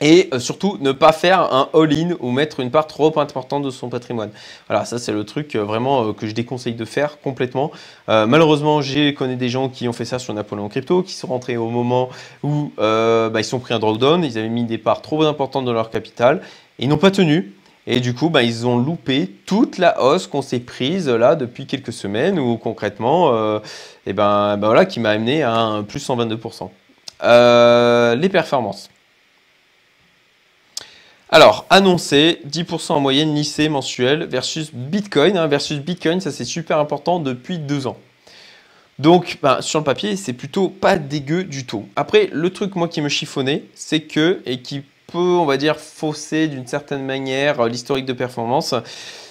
Et 0.00 0.30
euh, 0.32 0.38
surtout, 0.38 0.78
ne 0.80 0.90
pas 0.92 1.12
faire 1.12 1.52
un 1.52 1.68
all-in 1.74 2.16
ou 2.20 2.30
mettre 2.30 2.60
une 2.60 2.70
part 2.70 2.86
trop 2.86 3.18
importante 3.18 3.62
de 3.62 3.70
son 3.70 3.88
patrimoine. 3.88 4.30
Voilà, 4.68 4.84
ça 4.84 4.98
c'est 4.98 5.12
le 5.12 5.24
truc 5.24 5.54
euh, 5.54 5.62
vraiment 5.62 6.08
euh, 6.08 6.12
que 6.12 6.26
je 6.26 6.32
déconseille 6.32 6.74
de 6.74 6.84
faire 6.84 7.20
complètement. 7.20 7.70
malheureusement, 8.08 8.82
j'ai 8.82 9.14
connu 9.14 9.36
des 9.36 9.48
gens 9.48 9.68
qui 9.68 9.88
ont 9.88 9.92
fait 9.92 10.04
ça 10.04 10.18
sur 10.18 10.34
Napoléon 10.34 10.68
Crypto, 10.68 11.02
qui 11.02 11.12
sont 11.14 11.28
rentrés 11.28 11.56
au 11.56 11.68
moment 11.68 12.08
où 12.42 12.72
bah, 12.76 13.30
ils 13.36 13.44
sont 13.44 13.58
pris 13.58 13.74
un 13.74 13.78
drawdown, 13.78 14.24
ils 14.24 14.38
avaient 14.38 14.48
mis 14.48 14.64
des 14.64 14.78
parts 14.78 15.02
trop 15.02 15.22
importantes 15.22 15.64
de 15.64 15.70
leur 15.70 15.90
capital, 15.90 16.40
et 16.78 16.84
ils 16.84 16.88
n'ont 16.88 16.98
pas 16.98 17.10
tenu. 17.10 17.54
Et 17.86 18.00
du 18.00 18.14
coup, 18.14 18.28
bah, 18.28 18.42
ils 18.42 18.66
ont 18.66 18.78
loupé 18.78 19.28
toute 19.46 19.78
la 19.78 20.02
hausse 20.02 20.26
qu'on 20.26 20.42
s'est 20.42 20.60
prise 20.60 21.08
là 21.08 21.34
depuis 21.36 21.66
quelques 21.66 21.92
semaines, 21.92 22.38
ou 22.38 22.56
concrètement, 22.56 23.32
et 24.06 24.12
ben, 24.12 24.56
ben, 24.56 24.66
voilà, 24.66 24.84
qui 24.84 25.00
m'a 25.00 25.10
amené 25.10 25.42
à 25.42 25.54
un 25.54 25.82
plus 25.82 26.06
122%. 26.06 26.68
les 28.20 28.28
performances. 28.28 28.91
Alors, 31.34 31.64
annoncé, 31.70 32.42
10% 32.46 32.92
en 32.92 33.00
moyenne 33.00 33.34
lycée 33.34 33.70
mensuel 33.70 34.24
versus 34.24 34.70
Bitcoin. 34.74 35.38
Hein, 35.38 35.46
versus 35.46 35.78
Bitcoin, 35.78 36.20
ça 36.20 36.30
c'est 36.30 36.44
super 36.44 36.78
important 36.78 37.20
depuis 37.20 37.58
deux 37.58 37.86
ans. 37.86 37.96
Donc, 38.98 39.38
ben, 39.42 39.62
sur 39.62 39.78
le 39.78 39.84
papier, 39.86 40.16
c'est 40.16 40.34
plutôt 40.34 40.68
pas 40.68 40.98
dégueu 40.98 41.44
du 41.44 41.64
tout. 41.64 41.88
Après, 41.96 42.28
le 42.30 42.50
truc, 42.50 42.76
moi, 42.76 42.86
qui 42.86 43.00
me 43.00 43.08
chiffonnait, 43.08 43.64
c'est 43.72 44.02
que, 44.02 44.42
et 44.44 44.60
qui 44.60 44.82
peut, 45.06 45.18
on 45.18 45.46
va 45.46 45.56
dire, 45.56 45.80
fausser 45.80 46.48
d'une 46.48 46.66
certaine 46.66 47.06
manière 47.06 47.60
euh, 47.60 47.68
l'historique 47.70 48.04
de 48.04 48.12
performance, 48.12 48.74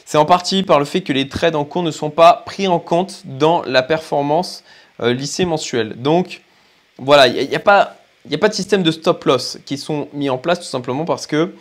c'est 0.03 0.17
en 0.17 0.25
partie 0.25 0.63
par 0.63 0.79
le 0.79 0.85
fait 0.85 1.01
que 1.01 1.13
les 1.13 1.29
trades 1.29 1.55
en 1.55 1.65
cours 1.65 1.83
ne 1.83 1.91
sont 1.91 2.09
pas 2.09 2.33
pris 2.47 2.67
en 2.67 2.79
compte 2.79 3.21
dans 3.25 3.61
la 3.61 3.83
performance 3.83 4.63
euh, 5.03 5.13
lycée 5.13 5.45
mensuelle. 5.45 5.93
Donc, 6.01 6.41
voilà, 6.97 7.27
il 7.27 7.47
n'y 7.47 7.55
a, 7.55 7.59
pas, 7.59 7.97
a 8.33 8.37
pas 8.39 8.49
de 8.49 8.55
système 8.55 8.81
de 8.81 8.89
stop 8.89 9.23
loss 9.25 9.59
qui 9.67 9.77
sont 9.77 10.07
mis 10.13 10.31
en 10.31 10.39
place 10.39 10.61
tout 10.61 10.65
simplement 10.65 11.05
parce 11.05 11.27
que 11.27 11.53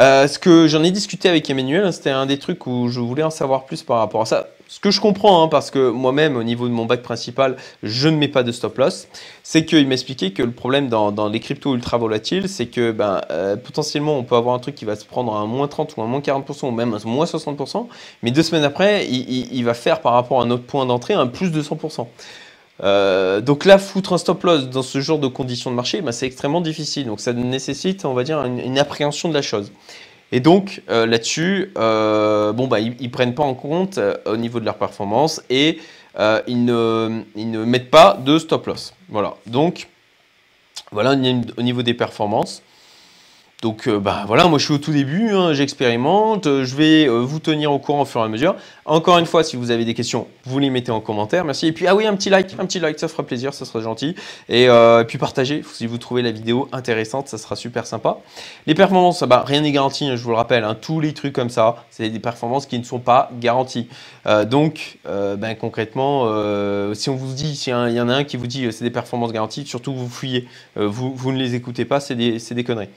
euh, 0.00 0.26
ce 0.26 0.38
que 0.38 0.66
j'en 0.66 0.82
ai 0.82 0.90
discuté 0.90 1.28
avec 1.28 1.48
Emmanuel, 1.50 1.92
c'était 1.92 2.10
un 2.10 2.24
des 2.24 2.38
trucs 2.38 2.66
où 2.66 2.88
je 2.88 3.00
voulais 3.00 3.22
en 3.22 3.30
savoir 3.30 3.64
plus 3.64 3.82
par 3.82 3.98
rapport 3.98 4.22
à 4.22 4.26
ça. 4.26 4.48
Ce 4.66 4.78
que 4.80 4.90
je 4.90 5.00
comprends, 5.00 5.42
hein, 5.42 5.48
parce 5.48 5.70
que 5.70 5.90
moi-même, 5.90 6.36
au 6.36 6.42
niveau 6.42 6.68
de 6.68 6.72
mon 6.72 6.86
bac 6.86 7.02
principal, 7.02 7.56
je 7.82 8.08
ne 8.08 8.16
mets 8.16 8.28
pas 8.28 8.42
de 8.42 8.52
stop 8.52 8.78
loss, 8.78 9.08
c'est 9.42 9.64
qu'il 9.64 9.86
m'expliquait 9.88 10.30
que 10.30 10.42
le 10.42 10.52
problème 10.52 10.88
dans, 10.88 11.28
les 11.28 11.40
cryptos 11.40 11.74
ultra 11.74 11.98
volatiles, 11.98 12.48
c'est 12.48 12.66
que 12.66 12.92
ben, 12.92 13.20
euh, 13.30 13.56
potentiellement, 13.56 14.16
on 14.16 14.22
peut 14.22 14.36
avoir 14.36 14.54
un 14.54 14.58
truc 14.60 14.76
qui 14.76 14.84
va 14.84 14.96
se 14.96 15.04
prendre 15.04 15.34
à 15.34 15.40
un 15.40 15.46
moins 15.46 15.66
30 15.66 15.96
ou 15.96 16.02
un 16.02 16.06
moins 16.06 16.20
40% 16.20 16.68
ou 16.68 16.70
même 16.70 16.94
un 16.94 16.98
moins 17.04 17.26
60%, 17.26 17.88
mais 18.22 18.30
deux 18.30 18.44
semaines 18.44 18.64
après, 18.64 19.06
il 19.08 19.62
va 19.64 19.74
faire 19.74 20.00
par 20.00 20.12
rapport 20.12 20.40
à 20.40 20.44
notre 20.44 20.64
point 20.64 20.86
d'entrée 20.86 21.14
un 21.14 21.26
plus 21.26 21.50
de 21.50 21.60
100%. 21.60 22.06
Euh, 22.82 23.40
donc 23.40 23.64
là, 23.64 23.78
foutre 23.78 24.12
un 24.12 24.18
stop 24.18 24.42
loss 24.44 24.68
dans 24.68 24.82
ce 24.82 25.00
genre 25.00 25.18
de 25.18 25.26
conditions 25.26 25.70
de 25.70 25.76
marché, 25.76 26.00
bah, 26.00 26.12
c'est 26.12 26.26
extrêmement 26.26 26.60
difficile. 26.60 27.06
Donc 27.06 27.20
ça 27.20 27.32
nécessite, 27.32 28.04
on 28.04 28.14
va 28.14 28.24
dire, 28.24 28.42
une, 28.44 28.78
appréhension 28.78 29.28
de 29.28 29.34
la 29.34 29.42
chose. 29.42 29.72
Et 30.32 30.40
donc 30.40 30.82
euh, 30.90 31.06
là-dessus, 31.06 31.72
euh, 31.76 32.52
bon, 32.52 32.68
bah, 32.68 32.80
ils, 32.80 32.94
ne 33.00 33.08
prennent 33.08 33.34
pas 33.34 33.42
en 33.42 33.54
compte 33.54 33.98
au 34.26 34.36
niveau 34.36 34.60
de 34.60 34.64
leur 34.64 34.76
performance 34.76 35.42
et 35.50 35.78
ils 36.46 36.64
ne, 36.64 37.22
ils, 37.36 37.50
ne, 37.50 37.64
mettent 37.64 37.90
pas 37.90 38.18
de 38.24 38.38
stop 38.38 38.66
loss. 38.66 38.94
Voilà. 39.08 39.34
Donc 39.46 39.88
voilà 40.92 41.12
au 41.56 41.62
niveau 41.62 41.82
des 41.82 41.94
performances. 41.94 42.62
Donc 43.62 43.88
euh, 43.88 43.98
bah 43.98 44.24
voilà, 44.26 44.46
moi 44.46 44.58
je 44.58 44.64
suis 44.64 44.72
au 44.72 44.78
tout 44.78 44.92
début, 44.92 45.34
hein, 45.34 45.52
j'expérimente, 45.52 46.46
euh, 46.46 46.64
je 46.64 46.74
vais 46.74 47.06
euh, 47.06 47.18
vous 47.18 47.40
tenir 47.40 47.70
au 47.70 47.78
courant 47.78 48.02
au 48.02 48.04
fur 48.06 48.22
et 48.22 48.24
à 48.24 48.28
mesure. 48.28 48.56
Encore 48.86 49.18
une 49.18 49.26
fois, 49.26 49.44
si 49.44 49.56
vous 49.56 49.70
avez 49.70 49.84
des 49.84 49.92
questions, 49.92 50.28
vous 50.44 50.58
les 50.58 50.70
mettez 50.70 50.90
en 50.90 51.00
commentaire, 51.00 51.44
merci. 51.44 51.66
Et 51.66 51.72
puis 51.72 51.86
ah 51.86 51.94
oui, 51.94 52.06
un 52.06 52.16
petit 52.16 52.30
like, 52.30 52.54
un 52.58 52.64
petit 52.64 52.80
like, 52.80 52.98
ça 52.98 53.06
fera 53.06 53.22
plaisir, 53.22 53.52
ça 53.52 53.66
sera 53.66 53.82
gentil. 53.82 54.14
Et, 54.48 54.68
puis 55.06 55.18
partagez 55.18 55.62
si 55.74 55.86
vous 55.86 55.98
trouvez 55.98 56.22
la 56.22 56.30
vidéo 56.30 56.68
intéressante, 56.72 57.28
ça 57.28 57.36
sera 57.36 57.54
super 57.54 57.86
sympa. 57.86 58.16
Les 58.66 58.74
performances, 58.74 59.22
bah, 59.24 59.44
rien 59.46 59.60
n'est 59.60 59.70
garanti, 59.72 60.06
hein, 60.06 60.16
je 60.16 60.22
vous 60.22 60.30
le 60.30 60.36
rappelle, 60.36 60.64
hein, 60.64 60.74
tous 60.80 60.98
les 60.98 61.12
trucs 61.12 61.34
comme 61.34 61.50
ça, 61.50 61.84
c'est 61.90 62.08
des 62.08 62.18
performances 62.18 62.66
qui 62.66 62.78
ne 62.78 62.84
sont 62.84 62.98
pas 62.98 63.30
garanties. 63.40 63.88
donc 64.46 64.98
ben, 65.04 65.54
concrètement, 65.54 66.24
si 66.94 67.10
on 67.10 67.14
vous 67.14 67.32
dit, 67.32 67.54
s'il 67.54 67.72
y, 67.74 68.00
en 68.00 68.08
a 68.08 68.14
un 68.14 68.24
qui 68.24 68.38
vous 68.38 68.48
dit 68.48 68.66
c'est 68.72 68.84
des 68.84 68.90
performances 68.90 69.32
garanties, 69.32 69.66
surtout 69.66 69.94
vous 69.94 70.08
fuyez, 70.08 70.48
vous, 70.74 71.32
ne 71.32 71.38
les 71.38 71.54
écoutez 71.54 71.84
pas, 71.84 72.00
c'est 72.00 72.16
des, 72.16 72.38
des 72.38 72.64
conneries. 72.64 72.88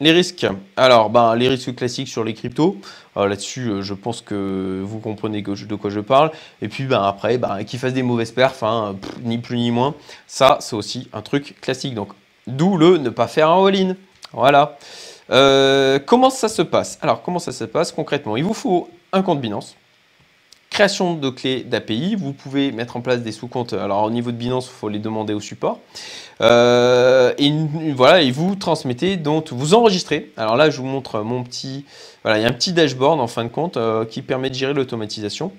Les 0.00 0.12
risques. 0.12 0.46
Alors, 0.76 1.10
ben, 1.10 1.34
les 1.34 1.48
risques 1.48 1.74
classiques 1.74 2.08
sur 2.08 2.24
les 2.24 2.34
cryptos. 2.34 2.76
Euh, 3.16 3.26
là-dessus, 3.26 3.68
euh, 3.68 3.82
je 3.82 3.94
pense 3.94 4.20
que 4.20 4.82
vous 4.84 4.98
comprenez 4.98 5.42
de 5.42 5.74
quoi 5.74 5.90
je 5.90 6.00
parle. 6.00 6.30
Et 6.60 6.68
puis, 6.68 6.84
ben, 6.84 7.02
après, 7.02 7.38
ben, 7.38 7.64
qu'ils 7.64 7.78
fassent 7.78 7.94
des 7.94 8.02
mauvaises 8.02 8.32
perfs, 8.32 8.62
hein, 8.62 8.96
ni 9.22 9.38
plus 9.38 9.56
ni 9.56 9.70
moins. 9.70 9.94
Ça, 10.26 10.58
c'est 10.60 10.76
aussi 10.76 11.08
un 11.12 11.22
truc 11.22 11.60
classique. 11.60 11.94
Donc, 11.94 12.10
d'où 12.46 12.76
le 12.76 12.98
ne 12.98 13.10
pas 13.10 13.26
faire 13.26 13.50
un 13.50 13.66
all-in. 13.66 13.96
Voilà. 14.32 14.76
Euh, 15.30 15.98
comment 16.04 16.30
ça 16.30 16.48
se 16.48 16.62
passe? 16.62 16.98
Alors, 17.00 17.22
comment 17.22 17.38
ça 17.38 17.52
se 17.52 17.64
passe 17.64 17.92
concrètement? 17.92 18.36
Il 18.36 18.44
vous 18.44 18.54
faut 18.54 18.88
un 19.12 19.22
compte 19.22 19.40
Binance 19.40 19.74
création 20.76 21.14
de 21.14 21.30
clés 21.30 21.64
d'API, 21.64 22.16
vous 22.16 22.34
pouvez 22.34 22.70
mettre 22.70 22.98
en 22.98 23.00
place 23.00 23.22
des 23.22 23.32
sous-comptes. 23.32 23.72
Alors 23.72 24.02
au 24.02 24.10
niveau 24.10 24.30
de 24.30 24.36
Binance, 24.36 24.66
il 24.66 24.76
faut 24.78 24.90
les 24.90 24.98
demander 24.98 25.32
au 25.32 25.40
support. 25.40 25.80
Euh, 26.42 27.32
et 27.38 27.50
voilà, 27.94 28.20
et 28.20 28.30
vous 28.30 28.56
transmettez, 28.56 29.16
donc 29.16 29.52
vous 29.52 29.72
enregistrez. 29.72 30.32
Alors 30.36 30.54
là, 30.54 30.68
je 30.68 30.76
vous 30.76 30.84
montre 30.84 31.20
mon 31.20 31.42
petit, 31.44 31.86
voilà, 32.22 32.38
il 32.38 32.42
y 32.42 32.44
a 32.44 32.48
un 32.48 32.52
petit 32.52 32.74
dashboard 32.74 33.20
en 33.20 33.26
fin 33.26 33.44
de 33.44 33.48
compte 33.48 33.78
euh, 33.78 34.04
qui 34.04 34.20
permet 34.20 34.50
de 34.50 34.54
gérer 34.54 34.74
l'automatisation. 34.74 35.50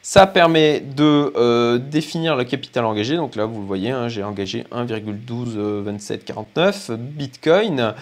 Ça 0.00 0.26
permet 0.26 0.80
de 0.80 1.34
euh, 1.36 1.76
définir 1.76 2.34
le 2.34 2.44
capital 2.44 2.86
engagé. 2.86 3.16
Donc 3.16 3.36
là, 3.36 3.44
vous 3.44 3.60
le 3.60 3.66
voyez, 3.66 3.90
hein, 3.90 4.08
j'ai 4.08 4.24
engagé 4.24 4.64
1,122749 4.72 6.96
Bitcoin. 6.96 7.92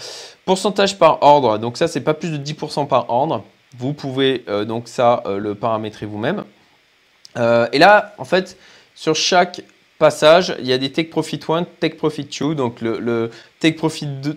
Pourcentage 0.44 0.98
par 0.98 1.24
ordre. 1.24 1.58
Donc 1.58 1.76
ça, 1.76 1.88
c'est 1.88 2.02
pas 2.02 2.14
plus 2.14 2.30
de 2.30 2.38
10% 2.38 2.86
par 2.86 3.10
ordre. 3.10 3.42
Vous 3.76 3.92
pouvez 3.92 4.44
donc 4.66 4.86
ça 4.86 5.24
le 5.26 5.56
paramétrer 5.56 6.06
vous-même. 6.06 6.44
Euh, 7.36 7.68
et 7.72 7.78
là, 7.78 8.14
en 8.18 8.24
fait, 8.24 8.56
sur 8.94 9.14
chaque 9.14 9.62
passage, 9.98 10.54
il 10.58 10.66
y 10.66 10.72
a 10.72 10.78
des 10.78 10.90
Take 10.90 11.10
Profit 11.10 11.40
1, 11.46 11.64
Take 11.80 11.96
Profit 11.96 12.24
2. 12.24 12.54
Donc 12.54 12.80
le, 12.80 13.30
Take 13.60 13.76
Profit 13.76 14.06
2 14.06 14.36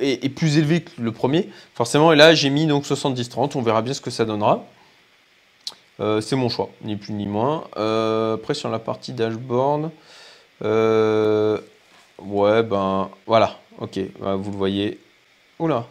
est, 0.00 0.28
plus 0.28 0.58
élevé 0.58 0.82
que 0.82 0.90
le 1.00 1.12
premier, 1.12 1.48
forcément. 1.74 2.12
Et 2.12 2.16
là, 2.16 2.34
j'ai 2.34 2.50
mis 2.50 2.66
donc 2.66 2.84
70-30. 2.84 3.56
On 3.56 3.62
verra 3.62 3.82
bien 3.82 3.94
ce 3.94 4.00
que 4.00 4.10
ça 4.10 4.24
donnera. 4.24 4.64
Euh, 6.00 6.20
c'est 6.20 6.36
mon 6.36 6.48
choix, 6.48 6.70
ni 6.82 6.96
plus 6.96 7.12
ni 7.12 7.26
moins. 7.26 7.64
Euh, 7.76 8.34
après, 8.34 8.54
sur 8.54 8.70
la 8.70 8.78
partie 8.78 9.12
dashboard, 9.12 9.90
ouais, 10.62 12.62
ben 12.62 13.10
voilà. 13.26 13.58
Ok, 13.78 13.98
vous 14.18 14.50
le 14.50 14.56
voyez. 14.56 14.98
Oula. 15.58 15.86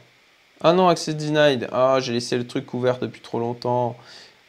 Ah 0.64 0.74
non, 0.74 0.90
Access 0.90 1.16
Denied. 1.16 1.68
Ah, 1.72 1.98
j'ai 2.00 2.14
laissé 2.14 2.38
le 2.38 2.46
truc 2.46 2.74
ouvert 2.74 3.00
depuis 3.00 3.22
trop 3.22 3.40
longtemps. 3.40 3.96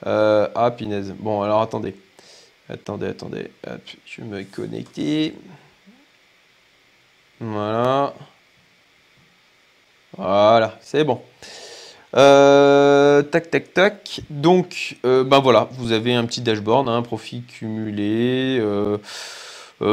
Euh, 0.07 0.49
ah, 0.55 0.71
pinaise. 0.71 1.15
Bon, 1.19 1.43
alors 1.43 1.63
attendez. 1.63 1.95
Attendez, 2.69 3.09
attendez. 3.09 3.51
je 4.07 4.23
vais 4.23 4.27
me 4.27 4.43
connecter. 4.45 5.35
Voilà. 7.41 8.15
Voilà, 10.17 10.79
c'est 10.81 11.05
bon. 11.05 11.21
Euh, 12.15 13.23
tac, 13.23 13.51
tac, 13.51 13.73
tac. 13.73 14.21
Donc, 14.29 14.97
euh, 15.05 15.25
ben 15.25 15.41
voilà, 15.41 15.69
vous 15.73 15.93
avez 15.93 16.15
un 16.15 16.25
petit 16.25 16.43
dashboard, 16.43 16.89
un 16.89 16.99
hein, 16.99 17.03
profit 17.03 17.43
cumulé. 17.43 18.59
Euh, 18.61 18.99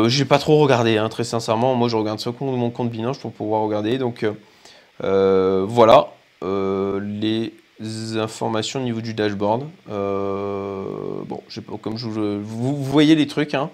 j'ai 0.08 0.26
pas 0.26 0.38
trop 0.38 0.58
regardé, 0.60 0.98
hein, 0.98 1.10
très 1.10 1.24
sincèrement. 1.24 1.76
Moi, 1.76 1.88
je 1.88 1.96
regarde 1.96 2.22
compte, 2.24 2.58
mon 2.58 2.70
compte 2.70 2.92
Binance 2.92 3.18
pour 3.18 3.32
pouvoir 3.32 3.62
regarder. 3.62 3.98
Donc, 3.98 4.26
voilà 5.02 6.08
les 6.42 7.54
informations 7.82 8.80
au 8.80 8.84
niveau 8.84 9.02
du 9.02 9.14
dashboard. 9.14 9.64
Euh, 9.90 10.84
bon, 11.26 11.42
comme 11.82 11.98
je, 11.98 12.08
vous, 12.08 12.84
voyez 12.84 13.16
les 13.16 13.28
trucs. 13.28 13.54
Hein. 13.54 13.70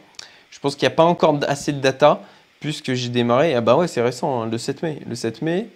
Je 0.52 0.60
pense 0.60 0.76
qu'il 0.76 0.88
n'y 0.88 0.94
a 0.94 0.96
pas 0.96 1.04
encore 1.04 1.40
assez 1.48 1.74
de 1.74 1.80
data 1.80 2.22
puisque 2.60 2.94
j'ai 2.94 3.10
démarré. 3.10 3.56
Ah 3.56 3.62
bah 3.62 3.76
ouais, 3.76 3.88
c'est 3.88 4.02
récent, 4.02 4.44
hein, 4.44 4.48
le 4.50 4.58
7 4.58 4.84
mai. 4.84 5.00
Le 5.08 5.16
7 5.16 5.42
mai, 5.42 5.68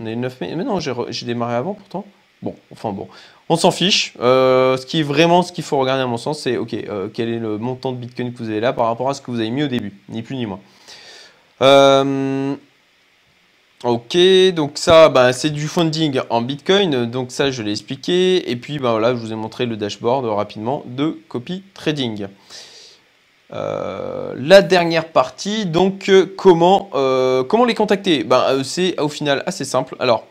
on 0.00 0.06
est 0.06 0.14
le 0.14 0.20
9 0.20 0.40
mai. 0.40 0.54
Mais 0.56 0.64
non, 0.64 0.80
j'ai 0.80 1.26
démarré 1.26 1.54
avant 1.54 1.74
pourtant. 1.74 2.04
Bon, 2.42 2.54
enfin 2.70 2.92
bon, 2.92 3.08
on 3.48 3.56
s'en 3.56 3.70
fiche. 3.70 4.12
Euh, 4.20 4.76
ce 4.76 4.84
qui 4.84 5.00
est 5.00 5.04
vraiment 5.04 5.42
ce 5.42 5.52
qu'il 5.52 5.64
faut 5.64 5.78
regarder 5.78 6.02
à 6.02 6.06
mon 6.06 6.18
sens, 6.18 6.40
c'est 6.40 6.58
ok, 6.58 6.74
euh, 6.74 7.08
quel 7.12 7.30
est 7.30 7.38
le 7.38 7.56
montant 7.58 7.92
de 7.92 7.96
Bitcoin 7.96 8.32
que 8.32 8.38
vous 8.38 8.50
avez 8.50 8.60
là 8.60 8.72
par 8.72 8.86
rapport 8.86 9.08
à 9.08 9.14
ce 9.14 9.22
que 9.22 9.30
vous 9.30 9.40
avez 9.40 9.50
mis 9.50 9.62
au 9.62 9.68
début, 9.68 9.94
ni 10.08 10.22
plus 10.22 10.36
ni 10.36 10.46
moins. 10.46 10.60
Ok, 13.84 14.16
donc 14.54 14.78
ça, 14.78 15.10
bah, 15.10 15.34
c'est 15.34 15.50
du 15.50 15.68
funding 15.68 16.20
en 16.30 16.40
Bitcoin, 16.40 17.04
donc 17.04 17.30
ça, 17.30 17.50
je 17.50 17.62
l'ai 17.62 17.72
expliqué. 17.72 18.50
Et 18.50 18.56
puis, 18.56 18.78
bah, 18.78 18.92
voilà, 18.92 19.10
je 19.10 19.20
vous 19.20 19.32
ai 19.32 19.36
montré 19.36 19.66
le 19.66 19.76
dashboard 19.76 20.24
rapidement 20.24 20.82
de 20.86 21.18
copy 21.28 21.62
trading. 21.74 22.26
Euh, 23.52 24.34
la 24.38 24.62
dernière 24.62 25.08
partie, 25.08 25.66
donc 25.66 26.08
euh, 26.08 26.26
comment, 26.36 26.88
euh, 26.94 27.44
comment 27.44 27.66
les 27.66 27.74
contacter? 27.74 28.24
Bah, 28.24 28.54
C'est 28.64 28.98
au 28.98 29.10
final 29.10 29.42
assez 29.44 29.66
simple. 29.66 29.94
Alors, 30.00 30.26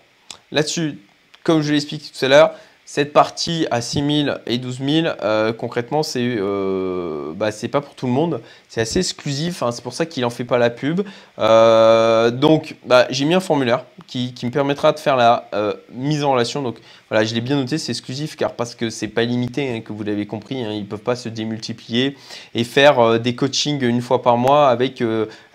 là-dessus, 0.52 0.98
comme 1.44 1.62
je 1.62 1.70
l'ai 1.70 1.78
expliqué 1.78 2.08
tout 2.18 2.26
à 2.26 2.28
l'heure, 2.28 2.52
cette 2.88 3.14
partie 3.14 3.66
à 3.72 3.82
6000 3.82 4.38
et 4.46 4.60
12000, 4.60 5.16
euh, 5.24 5.54
concrètement, 5.54 6.04
c'est 6.04 6.22
euh, 6.24 7.34
bah, 7.36 7.50
pas 7.72 7.82
pour 7.82 7.96
tout 7.96 8.06
le 8.06 8.12
monde. 8.12 8.42
C'est 8.70 8.80
assez 8.80 9.00
exclusif, 9.00 9.64
hein, 9.64 9.72
c'est 9.72 9.82
pour 9.82 9.94
ça 9.94 10.06
qu'il 10.06 10.22
n'en 10.22 10.30
fait 10.30 10.44
pas 10.44 10.60
la 10.60 10.70
pub. 10.70 11.02
Euh, 11.40 12.30
donc, 12.30 12.76
bah, 12.86 13.08
j'ai 13.10 13.26
mis 13.26 13.34
un 13.34 13.40
formulaire 13.40 13.86
qui, 14.06 14.36
me 14.44 14.52
permettra 14.52 14.92
de 14.92 15.00
faire 15.00 15.16
la 15.16 15.50
euh, 15.56 15.74
mise 15.94 16.24
en 16.24 16.34
relation. 16.34 16.62
Donc, 16.62 16.78
voilà, 17.10 17.26
je 17.26 17.34
l'ai 17.34 17.42
bien 17.42 17.56
noté, 17.56 17.80
c'est 17.80 17.92
exclusif 17.92 18.36
car 18.36 18.54
parce 18.54 18.76
que 18.76 18.92
c'est 18.92 19.08
pas 19.08 19.24
limité, 19.24 19.68
hein, 19.76 19.82
que 19.82 19.92
vous 19.92 20.04
l'avez 20.04 20.28
compris. 20.28 20.64
Hein, 20.64 20.72
ils 20.72 20.82
ne 20.82 20.86
peuvent 20.86 21.00
pas 21.00 21.16
se 21.16 21.28
démultiplier 21.28 22.16
et 22.54 22.64
faire 22.64 23.20
des 23.20 23.34
coachings 23.34 23.84
une 23.84 24.02
fois 24.02 24.22
par 24.22 24.38
mois 24.38 24.70
avec, 24.70 25.04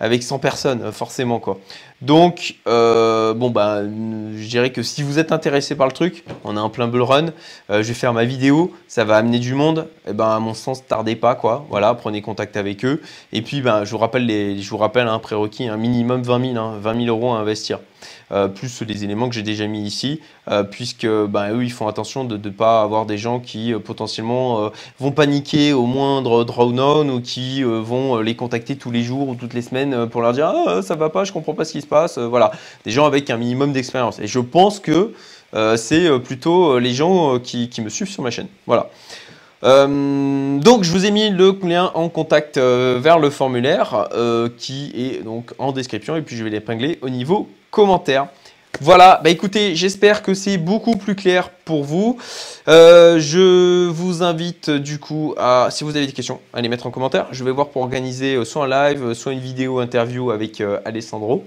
avec 0.01 0.21
100 0.21 0.39
personnes, 0.39 0.91
forcément. 0.91 1.39
quoi. 1.39 1.59
Donc, 2.01 2.55
euh, 2.67 3.35
bon, 3.35 3.51
bah, 3.51 3.83
je 3.83 4.47
dirais 4.47 4.71
que 4.71 4.81
si 4.81 5.03
vous 5.03 5.19
êtes 5.19 5.31
intéressé 5.31 5.75
par 5.75 5.85
le 5.85 5.93
truc, 5.93 6.23
on 6.43 6.57
est 6.57 6.59
en 6.59 6.69
plein 6.69 6.87
bull 6.87 7.03
run, 7.03 7.27
euh, 7.69 7.83
je 7.83 7.89
vais 7.89 7.93
faire 7.93 8.11
ma 8.13 8.25
vidéo, 8.25 8.73
ça 8.87 9.03
va 9.03 9.17
amener 9.17 9.37
du 9.37 9.53
monde, 9.53 9.87
et 10.05 10.09
eh 10.09 10.13
ben, 10.13 10.29
à 10.29 10.39
mon 10.39 10.55
sens, 10.55 10.83
tardez 10.85 11.15
pas, 11.15 11.35
quoi. 11.35 11.65
Voilà, 11.69 11.93
prenez 11.93 12.23
contact 12.23 12.57
avec 12.57 12.83
eux. 12.85 13.01
Et 13.33 13.43
puis, 13.43 13.61
ben, 13.61 13.85
je 13.85 13.91
vous 13.91 13.99
rappelle, 13.99 14.25
les, 14.25 14.59
je 14.59 14.69
vous 14.69 14.79
un 14.81 15.19
prérequis, 15.19 15.67
un 15.67 15.77
minimum 15.77 16.23
20 16.23 16.53
000, 16.53 16.71
20 16.79 17.05
000 17.05 17.05
euros 17.05 17.33
à 17.33 17.37
investir. 17.37 17.79
Euh, 18.31 18.47
plus 18.47 18.81
les 18.81 19.03
éléments 19.03 19.27
que 19.27 19.35
j'ai 19.35 19.43
déjà 19.43 19.67
mis 19.67 19.81
ici, 19.81 20.21
euh, 20.49 20.63
puisque 20.63 21.05
ben, 21.05 21.53
eux, 21.53 21.63
ils 21.63 21.71
font 21.71 21.87
attention 21.87 22.23
de 22.23 22.37
ne 22.37 22.49
pas 22.49 22.81
avoir 22.81 23.05
des 23.05 23.17
gens 23.17 23.39
qui 23.39 23.73
euh, 23.73 23.79
potentiellement 23.79 24.71
vont 24.99 25.11
paniquer 25.11 25.73
au 25.73 25.85
moindre 25.85 26.43
drawdown 26.43 27.09
ou 27.09 27.21
qui 27.21 27.63
vont 27.63 28.19
les 28.19 28.35
contacter 28.35 28.75
tous 28.75 28.91
les 28.91 29.03
jours 29.03 29.27
ou 29.27 29.35
toutes 29.35 29.53
les 29.53 29.61
semaines 29.61 30.07
pour 30.07 30.21
leur 30.21 30.33
dire 30.33 30.47
ah, 30.47 30.81
ça 30.81 30.95
va 30.95 31.09
pas, 31.09 31.23
je 31.23 31.31
comprends 31.31 31.53
pas 31.53 31.65
ce 31.65 31.73
qui 31.73 31.81
se 31.81 31.87
passe. 31.87 32.17
voilà, 32.17 32.51
des 32.85 32.91
gens 32.91 33.05
avec 33.05 33.29
un 33.29 33.37
minimum 33.37 33.73
d'expérience. 33.73 34.19
Et 34.19 34.27
je 34.27 34.39
pense 34.39 34.79
que 34.79 35.13
c'est 35.75 36.19
plutôt 36.19 36.79
les 36.79 36.93
gens 36.93 37.39
qui, 37.39 37.69
me 37.83 37.89
suivent 37.89 38.09
sur 38.09 38.23
ma 38.23 38.31
chaîne. 38.31 38.47
Voilà. 38.65 38.89
donc 39.63 40.83
je 40.83 40.91
vous 40.91 41.05
ai 41.05 41.11
mis 41.11 41.29
le 41.29 41.57
lien 41.63 41.91
en 41.93 42.09
contact 42.09 42.57
vers 42.57 43.19
le 43.19 43.29
formulaire 43.29 44.07
qui 44.57 44.91
est 44.95 45.23
donc 45.23 45.53
en 45.57 45.71
description 45.71 46.15
et 46.15 46.21
puis 46.21 46.35
je 46.35 46.43
vais 46.43 46.49
l'épingler 46.49 46.99
au 47.01 47.09
niveau 47.09 47.49
commentaires. 47.71 48.27
Voilà, 48.79 49.21
bah 49.23 49.29
écoutez, 49.29 49.75
j'espère 49.75 50.23
que 50.23 50.33
c'est 50.33 50.57
beaucoup 50.57 50.95
plus 50.95 51.13
clair 51.15 51.49
pour 51.49 51.83
vous. 51.83 52.17
Euh, 52.67 53.19
je 53.19 53.87
vous 53.87 54.23
invite 54.23 54.71
du 54.71 54.97
coup 54.97 55.35
à, 55.37 55.67
si 55.69 55.83
vous 55.83 55.95
avez 55.95 56.07
des 56.07 56.13
questions, 56.13 56.39
à 56.53 56.61
les 56.61 56.69
mettre 56.69 56.87
en 56.87 56.91
commentaire. 56.91 57.27
Je 57.31 57.43
vais 57.43 57.51
voir 57.51 57.69
pour 57.69 57.83
organiser 57.83 58.35
euh, 58.35 58.45
soit 58.45 58.65
un 58.65 58.89
live, 58.89 59.03
euh, 59.03 59.13
soit 59.13 59.33
une 59.33 59.39
vidéo 59.39 59.79
interview 59.79 60.31
avec 60.31 60.63
Alessandro. 60.85 61.45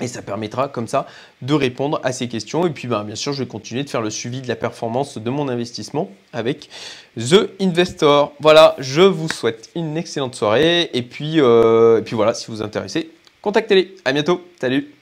Et 0.00 0.08
ça 0.08 0.22
permettra 0.22 0.68
comme 0.68 0.88
ça 0.88 1.06
de 1.40 1.54
répondre 1.54 2.00
à 2.02 2.10
ces 2.10 2.26
questions. 2.26 2.66
Et 2.66 2.70
puis 2.70 2.88
bah, 2.88 3.04
bien 3.06 3.14
sûr, 3.14 3.32
je 3.32 3.44
vais 3.44 3.48
continuer 3.48 3.84
de 3.84 3.90
faire 3.90 4.02
le 4.02 4.10
suivi 4.10 4.40
de 4.40 4.48
la 4.48 4.56
performance 4.56 5.18
de 5.18 5.30
mon 5.30 5.48
investissement 5.48 6.10
avec 6.32 6.68
The 7.16 7.50
Investor. 7.60 8.32
Voilà, 8.40 8.74
je 8.78 9.02
vous 9.02 9.28
souhaite 9.28 9.70
une 9.76 9.96
excellente 9.96 10.34
soirée. 10.34 10.90
Et 10.94 11.02
puis, 11.02 11.38
et 11.38 12.02
puis 12.04 12.16
voilà, 12.16 12.34
si 12.34 12.46
vous 12.48 12.56
vous 12.56 12.62
intéressez, 12.62 13.10
contactez-les. 13.42 13.94
À 14.04 14.12
bientôt. 14.12 14.42
Salut 14.60 14.99